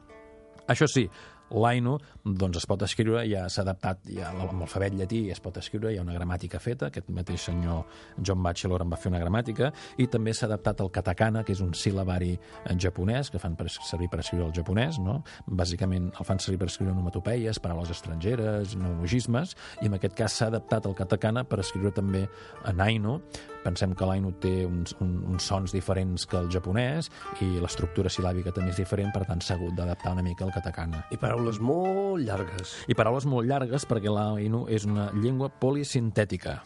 Això 0.70 0.86
sí, 0.88 1.04
l'Ainu 1.50 1.98
doncs 2.24 2.56
es 2.56 2.66
pot 2.66 2.82
escriure, 2.82 3.22
ja 3.28 3.44
s'ha 3.52 3.62
adaptat 3.62 4.08
ja 4.08 4.30
amb 4.32 4.62
l'alfabet 4.62 4.94
llatí 4.96 5.20
es 5.30 5.42
pot 5.44 5.56
escriure, 5.60 5.92
hi 5.92 5.98
ha 6.00 6.04
una 6.04 6.16
gramàtica 6.16 6.58
feta, 6.62 6.88
aquest 6.88 7.10
mateix 7.12 7.44
senyor 7.50 7.84
John 8.16 8.42
Batchelor 8.42 8.84
en 8.84 8.92
va 8.92 8.98
fer 9.00 9.12
una 9.12 9.20
gramàtica, 9.20 9.70
i 10.00 10.08
també 10.10 10.32
s'ha 10.34 10.48
adaptat 10.48 10.80
al 10.80 10.90
katakana, 10.94 11.44
que 11.44 11.52
és 11.52 11.60
un 11.64 11.74
sil·labari 11.76 12.32
en 12.70 12.80
japonès, 12.80 13.30
que 13.30 13.40
fan 13.42 13.56
per, 13.58 13.68
servir 13.74 14.08
per 14.12 14.22
escriure 14.24 14.48
el 14.48 14.54
japonès, 14.56 14.98
no? 15.04 15.20
Bàsicament 15.46 16.10
el 16.12 16.28
fan 16.28 16.40
servir 16.40 16.62
per 16.62 16.70
escriure 16.72 16.94
onomatopeies, 16.94 17.60
paraules 17.62 17.92
estrangeres, 17.92 18.76
neologismes, 18.80 19.56
i 19.82 19.90
en 19.90 19.98
aquest 19.98 20.16
cas 20.18 20.38
s'ha 20.38 20.48
adaptat 20.52 20.88
al 20.88 20.96
katakana 20.96 21.44
per 21.44 21.60
escriure 21.60 21.92
també 21.94 22.24
en 22.64 22.80
Ainu. 22.80 23.18
Pensem 23.64 23.94
que 23.96 24.04
l'Ainu 24.04 24.34
té 24.42 24.52
uns, 24.68 24.92
un, 25.00 25.14
uns 25.32 25.46
sons 25.48 25.72
diferents 25.72 26.26
que 26.28 26.36
el 26.36 26.50
japonès 26.52 27.08
i 27.44 27.54
l'estructura 27.62 28.12
sil·làbica 28.12 28.52
també 28.52 28.74
és 28.74 28.80
diferent, 28.82 29.12
per 29.14 29.24
tant 29.28 29.40
s'ha 29.40 29.56
hagut 29.56 29.72
d'adaptar 29.78 30.12
una 30.12 30.24
mica 30.26 30.44
al 30.44 30.52
katakana. 30.52 31.06
I 31.12 31.20
paraules 31.34 31.58
molt 31.58 32.22
llargues. 32.22 32.76
I 32.86 32.94
paraules 32.94 33.26
molt 33.26 33.48
llargues 33.48 33.84
perquè 33.90 34.12
l'Ainu 34.12 34.68
és 34.70 34.86
una 34.86 35.10
llengua 35.18 35.50
polisintètica. 35.50 36.60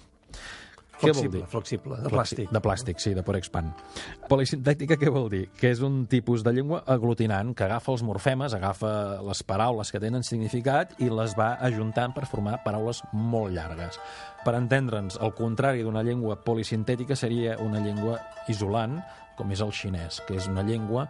Què 0.99 1.13
vol 1.15 1.29
dir? 1.31 1.45
Flexible, 1.47 1.47
flexible, 1.47 1.97
de 2.03 2.11
plàstic. 2.11 2.49
De 2.53 2.61
plàstic, 2.61 2.99
sí, 3.01 3.13
de 3.15 3.23
Porexpan. 3.23 3.71
Polisintèctica 4.29 4.99
què 4.99 5.13
vol 5.15 5.29
dir? 5.31 5.45
Que 5.57 5.71
és 5.71 5.81
un 5.87 6.03
tipus 6.11 6.43
de 6.45 6.53
llengua 6.53 6.83
aglutinant 6.91 7.55
que 7.55 7.65
agafa 7.69 7.95
els 7.95 8.03
morfemes, 8.03 8.57
agafa 8.59 8.91
les 9.25 9.45
paraules 9.47 9.95
que 9.95 10.03
tenen 10.03 10.27
significat 10.27 10.97
i 10.99 11.09
les 11.09 11.37
va 11.39 11.53
ajuntant 11.71 12.17
per 12.17 12.27
formar 12.27 12.59
paraules 12.67 13.05
molt 13.15 13.55
llargues. 13.55 13.97
Per 14.43 14.57
entendre'ns, 14.59 15.21
el 15.23 15.33
contrari 15.39 15.87
d'una 15.87 16.03
llengua 16.03 16.41
polisintètica 16.43 17.17
seria 17.17 17.57
una 17.63 17.81
llengua 17.81 18.19
isolant, 18.51 18.99
com 19.39 19.55
és 19.55 19.63
el 19.63 19.71
xinès, 19.71 20.19
que 20.27 20.35
és 20.35 20.51
una 20.51 20.67
llengua 20.67 21.07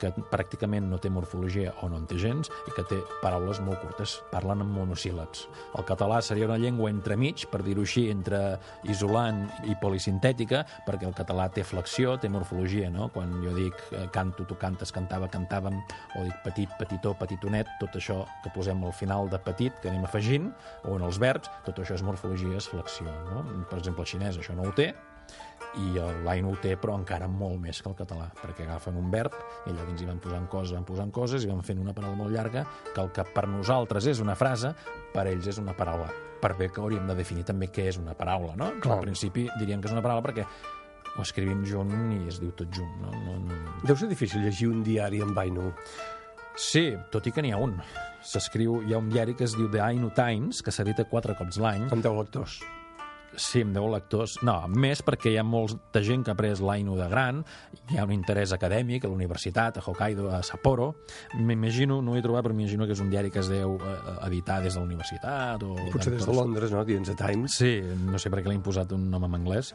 que 0.00 0.10
pràcticament 0.32 0.88
no 0.90 0.98
té 0.98 1.10
morfologia 1.12 1.74
o 1.82 1.90
no 1.92 2.00
en 2.00 2.06
té 2.10 2.18
gens 2.20 2.50
i 2.68 2.74
que 2.74 2.84
té 2.88 2.98
paraules 3.20 3.60
molt 3.64 3.82
curtes, 3.84 4.16
parlen 4.32 4.64
en 4.64 4.70
monosíl·labs. 4.72 5.46
El 5.78 5.86
català 5.88 6.20
seria 6.24 6.48
una 6.48 6.58
llengua 6.60 6.90
entremig, 6.92 7.46
per 7.52 7.62
dir-ho 7.66 7.84
així, 7.86 8.06
entre 8.12 8.40
isolant 8.90 9.42
i 9.68 9.76
polisintètica, 9.80 10.64
perquè 10.86 11.08
el 11.08 11.16
català 11.16 11.48
té 11.52 11.64
flexió, 11.66 12.16
té 12.20 12.30
morfologia, 12.32 12.90
no? 12.92 13.10
Quan 13.14 13.36
jo 13.44 13.54
dic 13.56 13.76
eh, 13.90 14.06
canto, 14.14 14.46
tu 14.48 14.56
cantes, 14.60 14.92
cantava, 14.94 15.28
cantàvem, 15.32 15.80
o 16.16 16.24
dic 16.26 16.40
petit, 16.46 16.74
petitó, 16.80 17.14
petitonet, 17.20 17.68
tot 17.82 18.00
això 18.00 18.22
que 18.44 18.52
posem 18.54 18.84
al 18.86 18.96
final 18.96 19.30
de 19.30 19.40
petit, 19.44 19.76
que 19.82 19.92
anem 19.92 20.08
afegint, 20.08 20.50
o 20.86 20.96
en 20.96 21.06
els 21.06 21.20
verbs, 21.22 21.52
tot 21.66 21.80
això 21.82 21.98
és 21.98 22.06
morfologia, 22.06 22.56
és 22.56 22.70
flexió, 22.70 23.12
no? 23.30 23.44
Per 23.70 23.80
exemple, 23.80 24.06
el 24.06 24.12
xinès 24.14 24.40
això 24.40 24.56
no 24.56 24.68
ho 24.68 24.74
té, 24.76 24.90
i 25.78 25.92
l'Ainu 26.24 26.50
ho 26.50 26.56
té, 26.58 26.74
però 26.80 26.96
encara 26.98 27.28
molt 27.30 27.60
més 27.62 27.78
que 27.82 27.90
el 27.90 27.94
català, 27.98 28.26
perquè 28.40 28.64
agafen 28.66 28.96
un 28.98 29.10
verb 29.12 29.36
i 29.66 29.70
allà 29.70 29.84
dins 29.86 30.02
hi 30.02 30.08
van 30.08 30.18
posant 30.22 30.48
coses, 30.50 30.74
van 30.74 30.86
posant 30.88 31.12
coses 31.14 31.46
i 31.46 31.50
van 31.50 31.62
fent 31.66 31.78
una 31.82 31.94
paraula 31.94 32.18
molt 32.18 32.34
llarga, 32.34 32.64
que 32.90 33.00
el 33.04 33.12
que 33.14 33.24
per 33.34 33.46
nosaltres 33.48 34.08
és 34.10 34.22
una 34.24 34.34
frase, 34.38 34.72
per 35.14 35.28
ells 35.30 35.46
és 35.52 35.62
una 35.62 35.76
paraula. 35.78 36.10
Per 36.40 36.54
bé 36.58 36.70
que 36.72 36.82
hauríem 36.82 37.06
de 37.06 37.14
definir 37.14 37.44
també 37.46 37.68
què 37.70 37.86
és 37.92 38.00
una 38.00 38.16
paraula, 38.18 38.56
no? 38.58 38.72
Clar. 38.80 38.98
Al 38.98 39.06
principi 39.06 39.46
diríem 39.60 39.82
que 39.82 39.90
és 39.90 39.94
una 39.94 40.02
paraula 40.02 40.24
perquè 40.26 40.46
ho 41.16 41.22
escrivim 41.22 41.62
junt 41.66 41.92
i 42.16 42.22
es 42.30 42.40
diu 42.42 42.54
tot 42.56 42.70
junt, 42.74 42.96
no? 43.02 43.12
no, 43.26 43.36
no... 43.44 43.76
Deu 43.84 43.98
ser 43.98 44.08
difícil 44.10 44.42
llegir 44.46 44.70
un 44.70 44.82
diari 44.86 45.22
en 45.22 45.36
Ainu. 45.38 45.70
Sí, 46.58 46.90
tot 47.12 47.26
i 47.26 47.32
que 47.32 47.44
n'hi 47.44 47.54
ha 47.54 47.60
un. 47.62 47.78
S'escriu, 48.26 48.80
hi 48.84 48.94
ha 48.94 48.98
un 48.98 49.08
diari 49.12 49.36
que 49.38 49.46
es 49.46 49.54
diu 49.56 49.70
The 49.70 49.84
Ainu 49.86 50.10
Times, 50.16 50.64
que 50.66 50.74
s'edita 50.74 51.06
quatre 51.08 51.38
cops 51.38 51.60
l'any, 51.62 51.86
Amb 51.88 52.02
10 52.02 52.18
lectors. 52.18 52.60
Sí, 53.36 53.62
amb 53.62 53.74
10 53.76 53.90
lectors. 53.92 54.36
No, 54.46 54.56
més 54.68 55.02
perquè 55.06 55.30
hi 55.32 55.38
ha 55.38 55.44
molta 55.46 56.02
gent 56.04 56.24
que 56.26 56.32
ha 56.32 56.38
pres 56.38 56.62
l'Ainu 56.64 56.96
de 56.98 57.06
gran, 57.10 57.40
hi 57.90 57.98
ha 57.98 58.04
un 58.06 58.12
interès 58.14 58.52
acadèmic 58.56 59.04
a 59.04 59.10
la 59.10 59.16
universitat, 59.16 59.78
a 59.78 59.84
Hokkaido, 59.84 60.30
a 60.34 60.42
Sapporo. 60.46 60.90
M'imagino, 61.38 62.00
no 62.02 62.14
ho 62.14 62.18
he 62.18 62.24
trobat, 62.24 62.44
però 62.46 62.56
m'imagino 62.56 62.88
que 62.88 62.96
és 62.96 63.02
un 63.02 63.10
diari 63.12 63.30
que 63.30 63.42
es 63.42 63.50
deu 63.52 63.76
eh, 63.78 63.96
editar 64.26 64.60
des 64.64 64.74
de 64.74 64.80
la 64.80 64.86
universitat. 64.88 65.62
O 65.62 65.76
Potser 65.92 66.14
des 66.16 66.26
de 66.26 66.34
Londres, 66.34 66.74
no? 66.74 66.84
Dient 66.84 67.06
The 67.06 67.16
Times. 67.18 67.58
Sí, 67.62 67.72
no 68.10 68.18
sé 68.18 68.32
per 68.32 68.42
què 68.42 68.50
l'he 68.50 68.58
imposat 68.58 68.94
un 68.96 69.06
nom 69.12 69.28
en 69.28 69.38
anglès. 69.38 69.72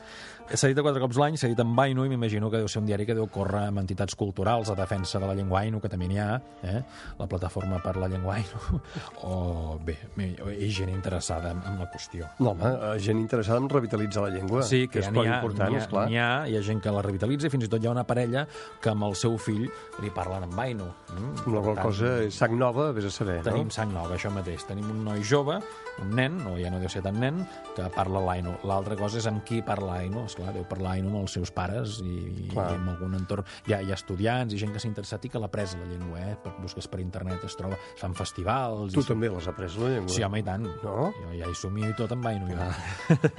S'ha 0.52 0.70
dit 0.70 0.82
quatre 0.82 1.02
cops 1.02 1.20
l'any, 1.22 1.40
s'ha 1.40 1.50
dit 1.52 1.64
en 1.64 1.72
Ainu, 1.86 2.06
i 2.06 2.12
m'imagino 2.12 2.52
que 2.52 2.60
deu 2.62 2.70
ser 2.72 2.84
un 2.84 2.90
diari 2.90 3.08
que 3.08 3.16
deu 3.18 3.30
córrer 3.32 3.66
amb 3.70 3.82
entitats 3.82 4.18
culturals 4.20 4.70
a 4.70 4.78
defensa 4.78 5.20
de 5.22 5.30
la 5.30 5.38
llengua 5.38 5.64
Ainu, 5.64 5.80
que 5.82 5.90
també 5.92 6.10
n'hi 6.12 6.20
ha, 6.20 6.36
eh? 6.64 6.82
la 7.20 7.28
plataforma 7.32 7.80
per 7.84 7.96
la 8.02 8.10
llengua 8.12 8.36
Ainu, 8.38 8.82
o 9.32 9.80
bé, 9.86 9.98
hi 10.20 10.70
gent 10.76 10.92
interessada 10.92 11.56
en, 11.56 11.64
en 11.66 11.80
la 11.80 11.90
qüestió. 11.92 12.30
No, 12.40 12.54
home, 12.54 12.72
eh, 12.76 13.00
gent 13.02 13.22
interessada 13.22 13.45
en 13.54 13.70
revitalitzar 13.70 14.26
la 14.26 14.32
llengua. 14.34 14.64
Sí, 14.66 14.86
que, 14.92 15.02
és 15.04 15.10
prou 15.10 15.24
n'hi 15.24 15.32
ha, 15.32 15.40
important, 15.40 15.76
ha, 15.76 15.84
esclar. 15.84 16.06
n'hi 16.10 16.20
ha, 16.22 16.30
hi 16.50 16.58
ha 16.58 16.64
gent 16.66 16.82
que 16.84 16.94
la 16.94 17.04
revitalitza 17.06 17.50
i 17.50 17.54
fins 17.54 17.68
i 17.68 17.72
tot 17.72 17.84
hi 17.84 17.90
ha 17.90 17.94
una 17.94 18.06
parella 18.08 18.46
que 18.82 18.92
amb 18.92 19.08
el 19.08 19.16
seu 19.20 19.38
fill 19.42 19.66
li 20.04 20.12
parlen 20.16 20.48
en 20.48 20.60
Ainu. 20.66 20.88
Mm? 21.16 21.46
La 21.54 21.62
qual 21.62 21.78
tant, 21.78 21.86
cosa 21.86 22.14
és 22.26 22.38
sang 22.42 22.56
nova, 22.60 22.90
vés 22.96 23.08
a 23.08 23.14
saber, 23.14 23.40
Tenim 23.46 23.70
no? 23.70 23.76
sang 23.76 23.94
nova, 23.94 24.16
això 24.18 24.32
mateix. 24.34 24.66
Tenim 24.68 24.90
un 24.92 25.04
noi 25.06 25.24
jove, 25.26 25.60
un 26.02 26.16
nen, 26.18 26.40
o 26.50 26.56
ja 26.60 26.72
no 26.74 26.80
deu 26.82 26.92
ser 26.92 27.04
tan 27.06 27.20
nen, 27.22 27.44
que 27.76 27.88
parla 27.96 28.24
l'Ainu. 28.24 28.56
L'altra 28.68 28.98
cosa 29.00 29.20
és 29.22 29.30
amb 29.30 29.44
qui 29.48 29.62
parla 29.66 30.00
Ainu. 30.02 30.26
Esclar, 30.26 30.54
deu 30.56 30.66
parlar 30.70 30.96
Ainu 30.98 31.12
amb 31.14 31.22
els 31.24 31.38
seus 31.38 31.54
pares 31.56 32.00
i, 32.04 32.16
i 32.46 32.50
Clar. 32.52 32.72
amb 32.80 32.94
algun 32.96 33.16
entorn. 33.20 33.48
Hi 33.70 33.78
ha, 33.78 33.82
hi 33.86 33.94
ha 33.94 34.00
estudiants 34.00 34.56
i 34.56 34.62
gent 34.62 34.74
que 34.76 34.82
s'ha 34.82 34.90
interessat 34.90 35.28
i 35.28 35.32
que 35.32 35.42
l'ha 35.42 35.52
pres 35.52 35.78
la 35.80 35.88
llengua, 35.90 36.24
eh? 36.24 36.36
Per, 36.44 36.56
busques 36.64 36.90
per 36.92 37.02
internet, 37.04 37.46
es 37.48 37.58
troba, 37.60 37.80
es 37.94 38.02
fan 38.02 38.18
festivals... 38.18 38.96
Tu 38.96 39.04
i... 39.04 39.08
també 39.08 39.32
l'has 39.32 39.50
après, 39.52 39.72
la 39.82 39.94
llengua? 39.96 40.16
Sí, 40.16 40.24
home, 40.26 40.42
i 40.42 40.48
tant. 40.48 40.68
No? 40.84 41.12
Jo 41.22 41.34
ja 41.36 41.50
hi 41.50 41.58
somio 41.58 41.90
i 41.92 41.96
tot 41.98 42.16
amb 42.16 42.32
Ainu. 42.32 42.52
Jo. 42.52 42.70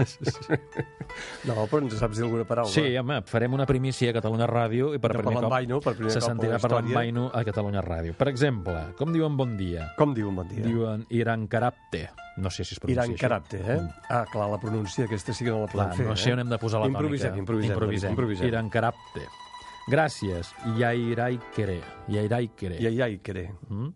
No, 1.47 1.65
però 1.71 1.81
ens 1.85 1.95
saps 1.99 2.19
dir 2.19 2.25
alguna 2.27 2.45
paraula? 2.49 2.71
Sí, 2.73 2.85
home, 2.99 3.21
farem 3.29 3.55
una 3.57 3.67
primícia 3.69 4.11
a 4.11 4.17
Catalunya 4.17 4.47
Ràdio 4.51 4.91
i 4.97 5.01
per 5.01 5.13
primer 5.15 5.35
cop 5.39 5.47
amb 5.49 5.57
Ainu, 5.59 5.79
per 5.85 5.95
primer 5.97 6.13
se 6.13 6.21
cop 6.21 6.29
sentirà 6.31 6.59
història. 6.61 6.99
Ainu 7.01 7.27
a 7.33 7.43
Catalunya 7.47 7.83
Ràdio. 7.87 8.17
Per 8.19 8.29
exemple, 8.33 8.77
com 8.99 9.13
diuen 9.15 9.37
bon 9.39 9.57
dia? 9.57 9.91
Com 9.99 10.13
diu 10.17 10.29
un 10.31 10.37
bon 10.43 10.49
dia? 10.51 10.65
Diuen 10.67 11.07
Irankarapte. 11.11 12.07
No 12.37 12.51
sé 12.53 12.65
si 12.69 12.75
es 12.77 12.81
pronuncia 12.81 13.01
Iran 13.01 13.15
així. 13.15 13.21
Karapte, 13.23 13.61
eh? 13.65 13.79
Ah, 14.13 14.25
clar, 14.31 14.51
la 14.53 14.59
pronúncia 14.61 15.07
aquesta 15.09 15.33
sí 15.33 15.45
que 15.47 15.51
no 15.55 15.63
la 15.63 15.71
podem 15.73 15.87
Clar, 15.89 15.97
fer, 15.97 16.07
no 16.11 16.17
sé 16.21 16.31
eh? 16.31 16.35
on 16.37 16.43
hem 16.45 16.51
de 16.53 16.59
posar 16.61 16.83
la 16.83 16.91
improvisem, 16.93 17.31
tònica. 17.31 17.41
Improvisem, 17.47 17.71
improvisem. 17.73 18.11
improvisem. 18.13 18.49
Irankarapte. 18.51 19.27
Gràcies. 19.89 20.51
Yairai 20.77 21.39
Kere. 21.55 21.79
Yairai 22.13 22.49
Kere. 22.59 22.77
I 22.83 22.91
ai, 22.91 23.01
ai, 23.07 23.19
queré. 23.23 23.47
Mm? 23.71 23.93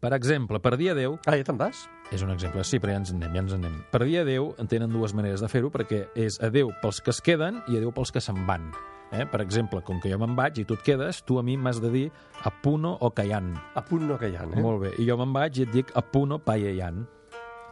Per 0.00 0.12
exemple, 0.16 0.58
per 0.60 0.74
dir 0.80 0.90
adeu, 0.94 1.18
Ah, 1.26 1.36
ja 1.38 1.44
te'n 1.44 1.56
vas? 1.60 1.86
És 2.14 2.22
un 2.22 2.30
exemple, 2.30 2.62
sí, 2.64 2.78
però 2.82 2.94
ja 2.94 3.00
ens 3.02 3.10
en 3.10 3.22
anem, 3.22 3.34
ja 3.34 3.42
ens 3.44 3.54
en 3.56 3.64
anem. 3.64 3.78
Per 3.90 4.02
dir 4.04 4.20
adeu 4.22 4.52
en 4.62 4.68
tenen 4.70 4.92
dues 4.94 5.14
maneres 5.16 5.42
de 5.42 5.48
fer-ho, 5.50 5.72
perquè 5.74 6.06
és 6.14 6.38
adeu 6.44 6.70
pels 6.82 7.00
que 7.02 7.10
es 7.14 7.22
queden 7.24 7.62
i 7.66 7.80
adeu 7.80 7.92
pels 7.94 8.14
que 8.14 8.22
se'n 8.22 8.44
van. 8.46 8.70
Eh? 9.12 9.26
Per 9.30 9.40
exemple, 9.42 9.82
com 9.86 10.00
que 10.02 10.10
jo 10.10 10.18
me'n 10.18 10.34
vaig 10.38 10.60
i 10.60 10.64
tu 10.66 10.74
et 10.74 10.82
quedes, 10.86 11.22
tu 11.26 11.38
a 11.38 11.42
mi 11.46 11.56
m'has 11.56 11.80
de 11.82 11.90
dir 11.90 12.06
apuno 12.46 12.96
o 13.00 13.10
callant. 13.14 13.52
A 13.74 13.82
punt 13.86 14.06
no 14.08 14.18
que 14.18 14.30
hi 14.30 14.38
ha, 14.38 14.46
eh? 14.46 14.62
Molt 14.62 14.82
bé. 14.82 14.94
I 14.98 15.06
jo 15.08 15.18
me'n 15.18 15.34
vaig 15.34 15.60
i 15.60 15.66
et 15.66 15.74
dic 15.74 15.92
apuno 15.98 16.40
paellant. 16.42 17.04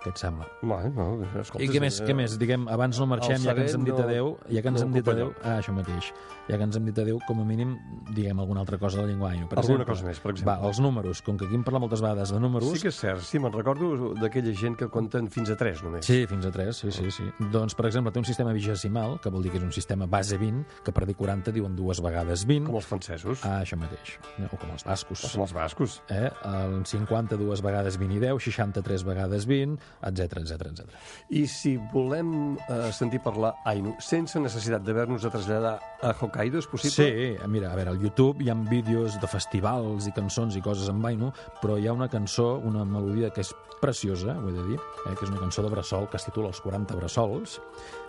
Què 0.04 0.10
et 0.12 0.18
sembla? 0.20 0.44
Bueno, 0.60 0.90
no, 1.16 1.40
escolta, 1.40 1.64
I 1.64 1.68
què 1.72 1.80
més, 1.80 1.96
eh, 2.00 2.04
què 2.04 2.14
més? 2.14 2.34
Diguem, 2.38 2.66
abans 2.68 2.98
no 3.00 3.06
marxem, 3.08 3.38
ja 3.40 3.54
que 3.56 3.62
ens 3.64 3.72
hem 3.74 3.84
dit 3.86 3.94
no- 3.96 4.04
adeu, 4.04 4.26
ja 4.52 4.60
que 4.60 4.68
ens 4.68 4.80
no 4.82 4.86
hem 4.86 4.92
dit 4.98 5.08
adeu, 5.08 5.30
ah, 5.42 5.54
això 5.62 5.72
mateix, 5.72 6.10
ja 6.48 6.58
que 6.58 6.62
ens 6.68 6.76
hem 6.76 6.84
dit 6.84 6.98
adeu, 6.98 7.18
com 7.26 7.40
a 7.40 7.44
mínim, 7.44 7.78
diguem 8.12 8.38
alguna 8.38 8.60
altra 8.60 8.76
cosa 8.78 8.98
de 8.98 9.06
la 9.06 9.08
llengua 9.12 9.30
ainu. 9.30 9.48
Per 9.48 9.58
Alguna 9.58 9.80
exemple, 9.80 9.86
cosa 9.94 10.04
més, 10.04 10.20
per 10.20 10.30
exemple. 10.32 10.52
Va, 10.60 10.68
els 10.68 10.80
números, 10.80 11.22
com 11.22 11.38
que 11.38 11.46
aquí 11.46 11.54
em 11.54 11.64
parla 11.64 11.80
moltes 11.80 12.02
vegades 12.02 12.30
de 12.32 12.40
números, 12.40 12.68
Sí 12.74 12.82
que 12.82 12.88
és 12.88 12.98
cert, 13.00 13.20
sí, 13.22 13.38
me'n 13.38 13.52
recordo 13.52 14.12
d'aquella 14.20 14.52
gent 14.54 14.76
que 14.76 14.88
compten 14.88 15.30
fins 15.30 15.48
a 15.50 15.56
3 15.56 15.82
només. 15.82 16.04
Sí, 16.04 16.26
fins 16.26 16.44
a 16.44 16.50
3, 16.52 16.76
sí, 16.76 16.92
sí, 16.92 17.10
sí. 17.10 17.24
Doncs, 17.50 17.74
per 17.74 17.86
exemple, 17.86 18.12
té 18.12 18.18
un 18.18 18.24
sistema 18.26 18.52
vigesimal, 18.52 19.18
que 19.20 19.30
vol 19.30 19.42
dir 19.42 19.50
que 19.52 19.56
és 19.58 19.64
un 19.64 19.72
sistema 19.72 20.04
base 20.06 20.36
20, 20.36 20.66
que 20.84 20.92
per 20.92 21.06
dir 21.06 21.16
40 21.16 21.50
diuen 21.50 21.74
dues 21.74 22.02
vegades 22.02 22.44
20. 22.44 22.66
Com 22.66 22.76
els 22.76 22.84
francesos, 22.86 23.40
Ah, 23.44 23.62
això 23.62 23.78
mateix. 23.78 24.18
O 24.52 24.56
com 24.58 24.70
els 24.70 24.84
bascos. 24.84 25.24
o 25.24 25.32
com 25.32 25.42
els 25.42 25.52
bascos. 25.54 26.02
Eh? 26.10 26.30
El 26.44 26.84
50 26.84 27.36
dues 27.38 27.62
vegades 27.62 27.96
20 27.96 28.16
i 28.16 28.18
10, 28.18 28.42
63 28.42 29.02
vegades 29.04 29.46
20, 29.46 29.78
etc 30.02 30.40
etc 30.42 30.70
etc. 30.70 30.96
I 31.30 31.46
si 31.50 31.76
volem 31.92 32.56
eh, 32.68 32.90
sentir 32.92 33.20
parlar 33.24 33.54
Ainu 33.64 33.94
sense 34.02 34.40
necessitat 34.40 34.84
d'haver-nos 34.84 35.22
de 35.22 35.30
traslladar 35.32 35.78
a 36.02 36.14
Hokkaido, 36.14 36.58
és 36.58 36.68
possible? 36.68 37.06
Sí, 37.06 37.48
mira, 37.48 37.72
a 37.72 37.78
veure, 37.78 37.94
al 37.94 38.00
YouTube 38.02 38.44
hi 38.44 38.50
ha 38.50 38.56
vídeos 38.68 39.18
de 39.20 39.30
festivals 39.30 40.08
i 40.08 40.12
cançons 40.16 40.56
i 40.56 40.62
coses 40.64 40.90
en 40.92 41.04
Ainu, 41.04 41.30
però 41.60 41.78
hi 41.78 41.88
ha 41.88 41.94
una 41.96 42.08
cançó, 42.08 42.54
una 42.64 42.84
melodia 42.84 43.30
que 43.30 43.44
és 43.44 43.52
preciosa, 43.80 44.36
ho 44.38 44.48
he 44.48 44.54
de 44.54 44.64
dir, 44.70 44.78
eh, 44.78 45.12
que 45.12 45.26
és 45.26 45.30
una 45.30 45.40
cançó 45.40 45.64
de 45.64 45.72
Bressol 45.72 46.08
que 46.08 46.16
es 46.20 46.24
titula 46.24 46.48
Els 46.52 46.60
40 46.64 46.96
Bressols, 47.00 47.58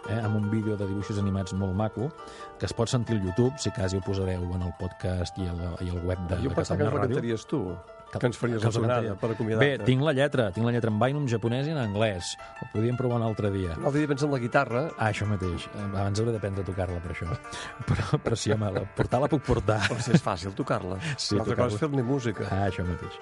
eh, 0.08 0.20
amb 0.20 0.38
un 0.40 0.50
vídeo 0.52 0.78
de 0.80 0.88
dibuixos 0.88 1.20
animats 1.20 1.54
molt 1.54 1.76
maco, 1.76 2.12
que 2.60 2.70
es 2.70 2.74
pot 2.74 2.92
sentir 2.92 3.18
al 3.18 3.26
YouTube, 3.26 3.54
si 3.60 3.74
cas 3.76 3.94
hi 3.94 4.00
ho 4.00 4.06
posareu 4.06 4.48
en 4.56 4.64
el 4.70 4.74
podcast 4.80 5.38
i 5.42 5.50
el, 5.52 5.62
i 5.84 5.92
el 5.92 6.00
web 6.06 6.22
de, 6.30 6.42
Jo 6.44 6.54
de 6.54 6.56
pensava 6.62 6.80
que 6.80 6.86
Catalunya 6.86 6.86
ens 6.86 6.96
la 6.96 7.02
Ràdio. 7.02 7.16
cantaries 7.16 7.48
tu, 7.52 7.64
Que- 8.12 8.20
que 8.20 8.28
ens 8.28 8.38
faries 8.38 8.62
que 8.64 8.80
la 8.80 9.02
la 9.02 9.16
per 9.16 9.32
acomiadar-te. 9.32 9.78
Bé, 9.78 9.84
tinc 9.84 10.02
la 10.02 10.14
lletra, 10.14 10.52
tinc 10.52 10.66
la 10.66 10.72
lletra 10.72 10.90
en 10.90 11.02
Ainu, 11.04 11.20
en 11.20 11.28
japonès 11.28 11.68
i 11.68 11.72
en 11.72 11.78
anglès. 11.78 12.38
Ho 12.62 12.68
podíem 12.72 12.96
provar 12.96 13.18
un 13.18 13.24
altre 13.28 13.52
dia. 13.52 13.76
L'altre 13.76 14.00
dia 14.00 14.08
pensa 14.08 14.26
en 14.26 14.32
la 14.32 14.40
guitarra, 14.40 14.90
Ah, 14.98 15.10
això 15.12 15.26
mateix. 15.28 15.68
Abans 15.76 16.20
hauré 16.20 16.32
d'aprendre 16.32 16.64
a 16.64 16.66
tocar-la, 16.66 17.00
per 17.04 17.12
això. 17.12 17.28
Però, 17.86 18.20
però 18.24 18.36
sí, 18.36 18.52
home, 18.52 18.72
la, 18.72 18.86
portar-la 18.96 19.28
puc 19.28 19.42
portar. 19.44 19.82
però 19.90 20.00
si 20.00 20.12
és 20.12 20.24
fàcil 20.24 20.54
tocar-la. 20.56 20.98
Sí, 21.18 21.36
L'altra 21.36 21.56
cosa 21.56 21.76
és 21.76 21.80
fer-ne 21.82 22.04
música. 22.04 22.48
Ah, 22.50 22.70
això 22.70 22.86
mateix. 22.88 23.20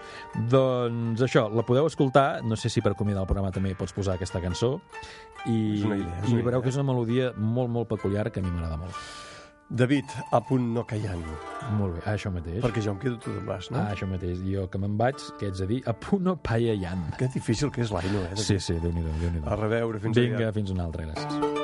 Doncs 0.49 1.21
això, 1.21 1.47
la 1.53 1.63
podeu 1.65 1.85
escoltar, 1.87 2.43
no 2.43 2.55
sé 2.55 2.69
si 2.69 2.81
per 2.81 2.91
acomiadar 2.93 3.23
el 3.23 3.27
programa 3.27 3.51
també 3.51 3.73
pots 3.75 3.93
posar 3.93 4.15
aquesta 4.15 4.39
cançó, 4.41 4.79
i, 5.45 5.79
És 5.79 5.83
una 5.85 5.97
idea, 5.97 6.19
és 6.23 6.29
i 6.29 6.33
una 6.33 6.43
veureu 6.43 6.59
idea. 6.59 6.61
que 6.61 6.69
és 6.69 6.75
una 6.79 6.87
melodia 6.93 7.33
molt, 7.35 7.69
molt 7.69 7.87
peculiar 7.89 8.31
que 8.31 8.39
a 8.39 8.43
mi 8.43 8.49
m'agrada 8.51 8.77
molt. 8.77 8.93
David, 9.69 10.05
a 10.31 10.39
punt 10.41 10.73
no 10.73 10.83
callant, 10.85 11.23
Molt 11.79 11.95
bé, 11.95 12.01
això 12.11 12.29
mateix. 12.31 12.61
perquè 12.61 12.81
jo 12.83 12.91
em 12.91 12.99
quedo 12.99 13.17
tu 13.17 13.31
d'en 13.33 13.45
vas, 13.47 13.71
no? 13.71 13.79
Ah, 13.79 13.93
això 13.95 14.05
mateix. 14.05 14.37
Jo 14.45 14.67
que 14.69 14.77
me'n 14.77 14.97
vaig, 14.97 15.15
què 15.39 15.47
ets 15.49 15.61
a 15.61 15.65
dir? 15.65 15.81
A 15.87 15.93
puno 15.93 16.35
paellant. 16.35 17.15
Que 17.17 17.27
difícil 17.27 17.71
que 17.71 17.81
és 17.81 17.89
l'Ainu, 17.91 18.21
eh? 18.29 18.35
Sí, 18.35 18.59
sí, 18.59 18.73
Déu-n'hi-do, 18.73 19.09
déu 19.21 19.31
nhi 19.31 19.41
A 19.47 19.55
reveure, 19.55 19.99
fins 19.99 20.15
Vinga, 20.17 20.35
aviat. 20.35 20.53
fins 20.53 20.69
una 20.71 20.83
altra, 20.83 21.05
gràcies. 21.07 21.62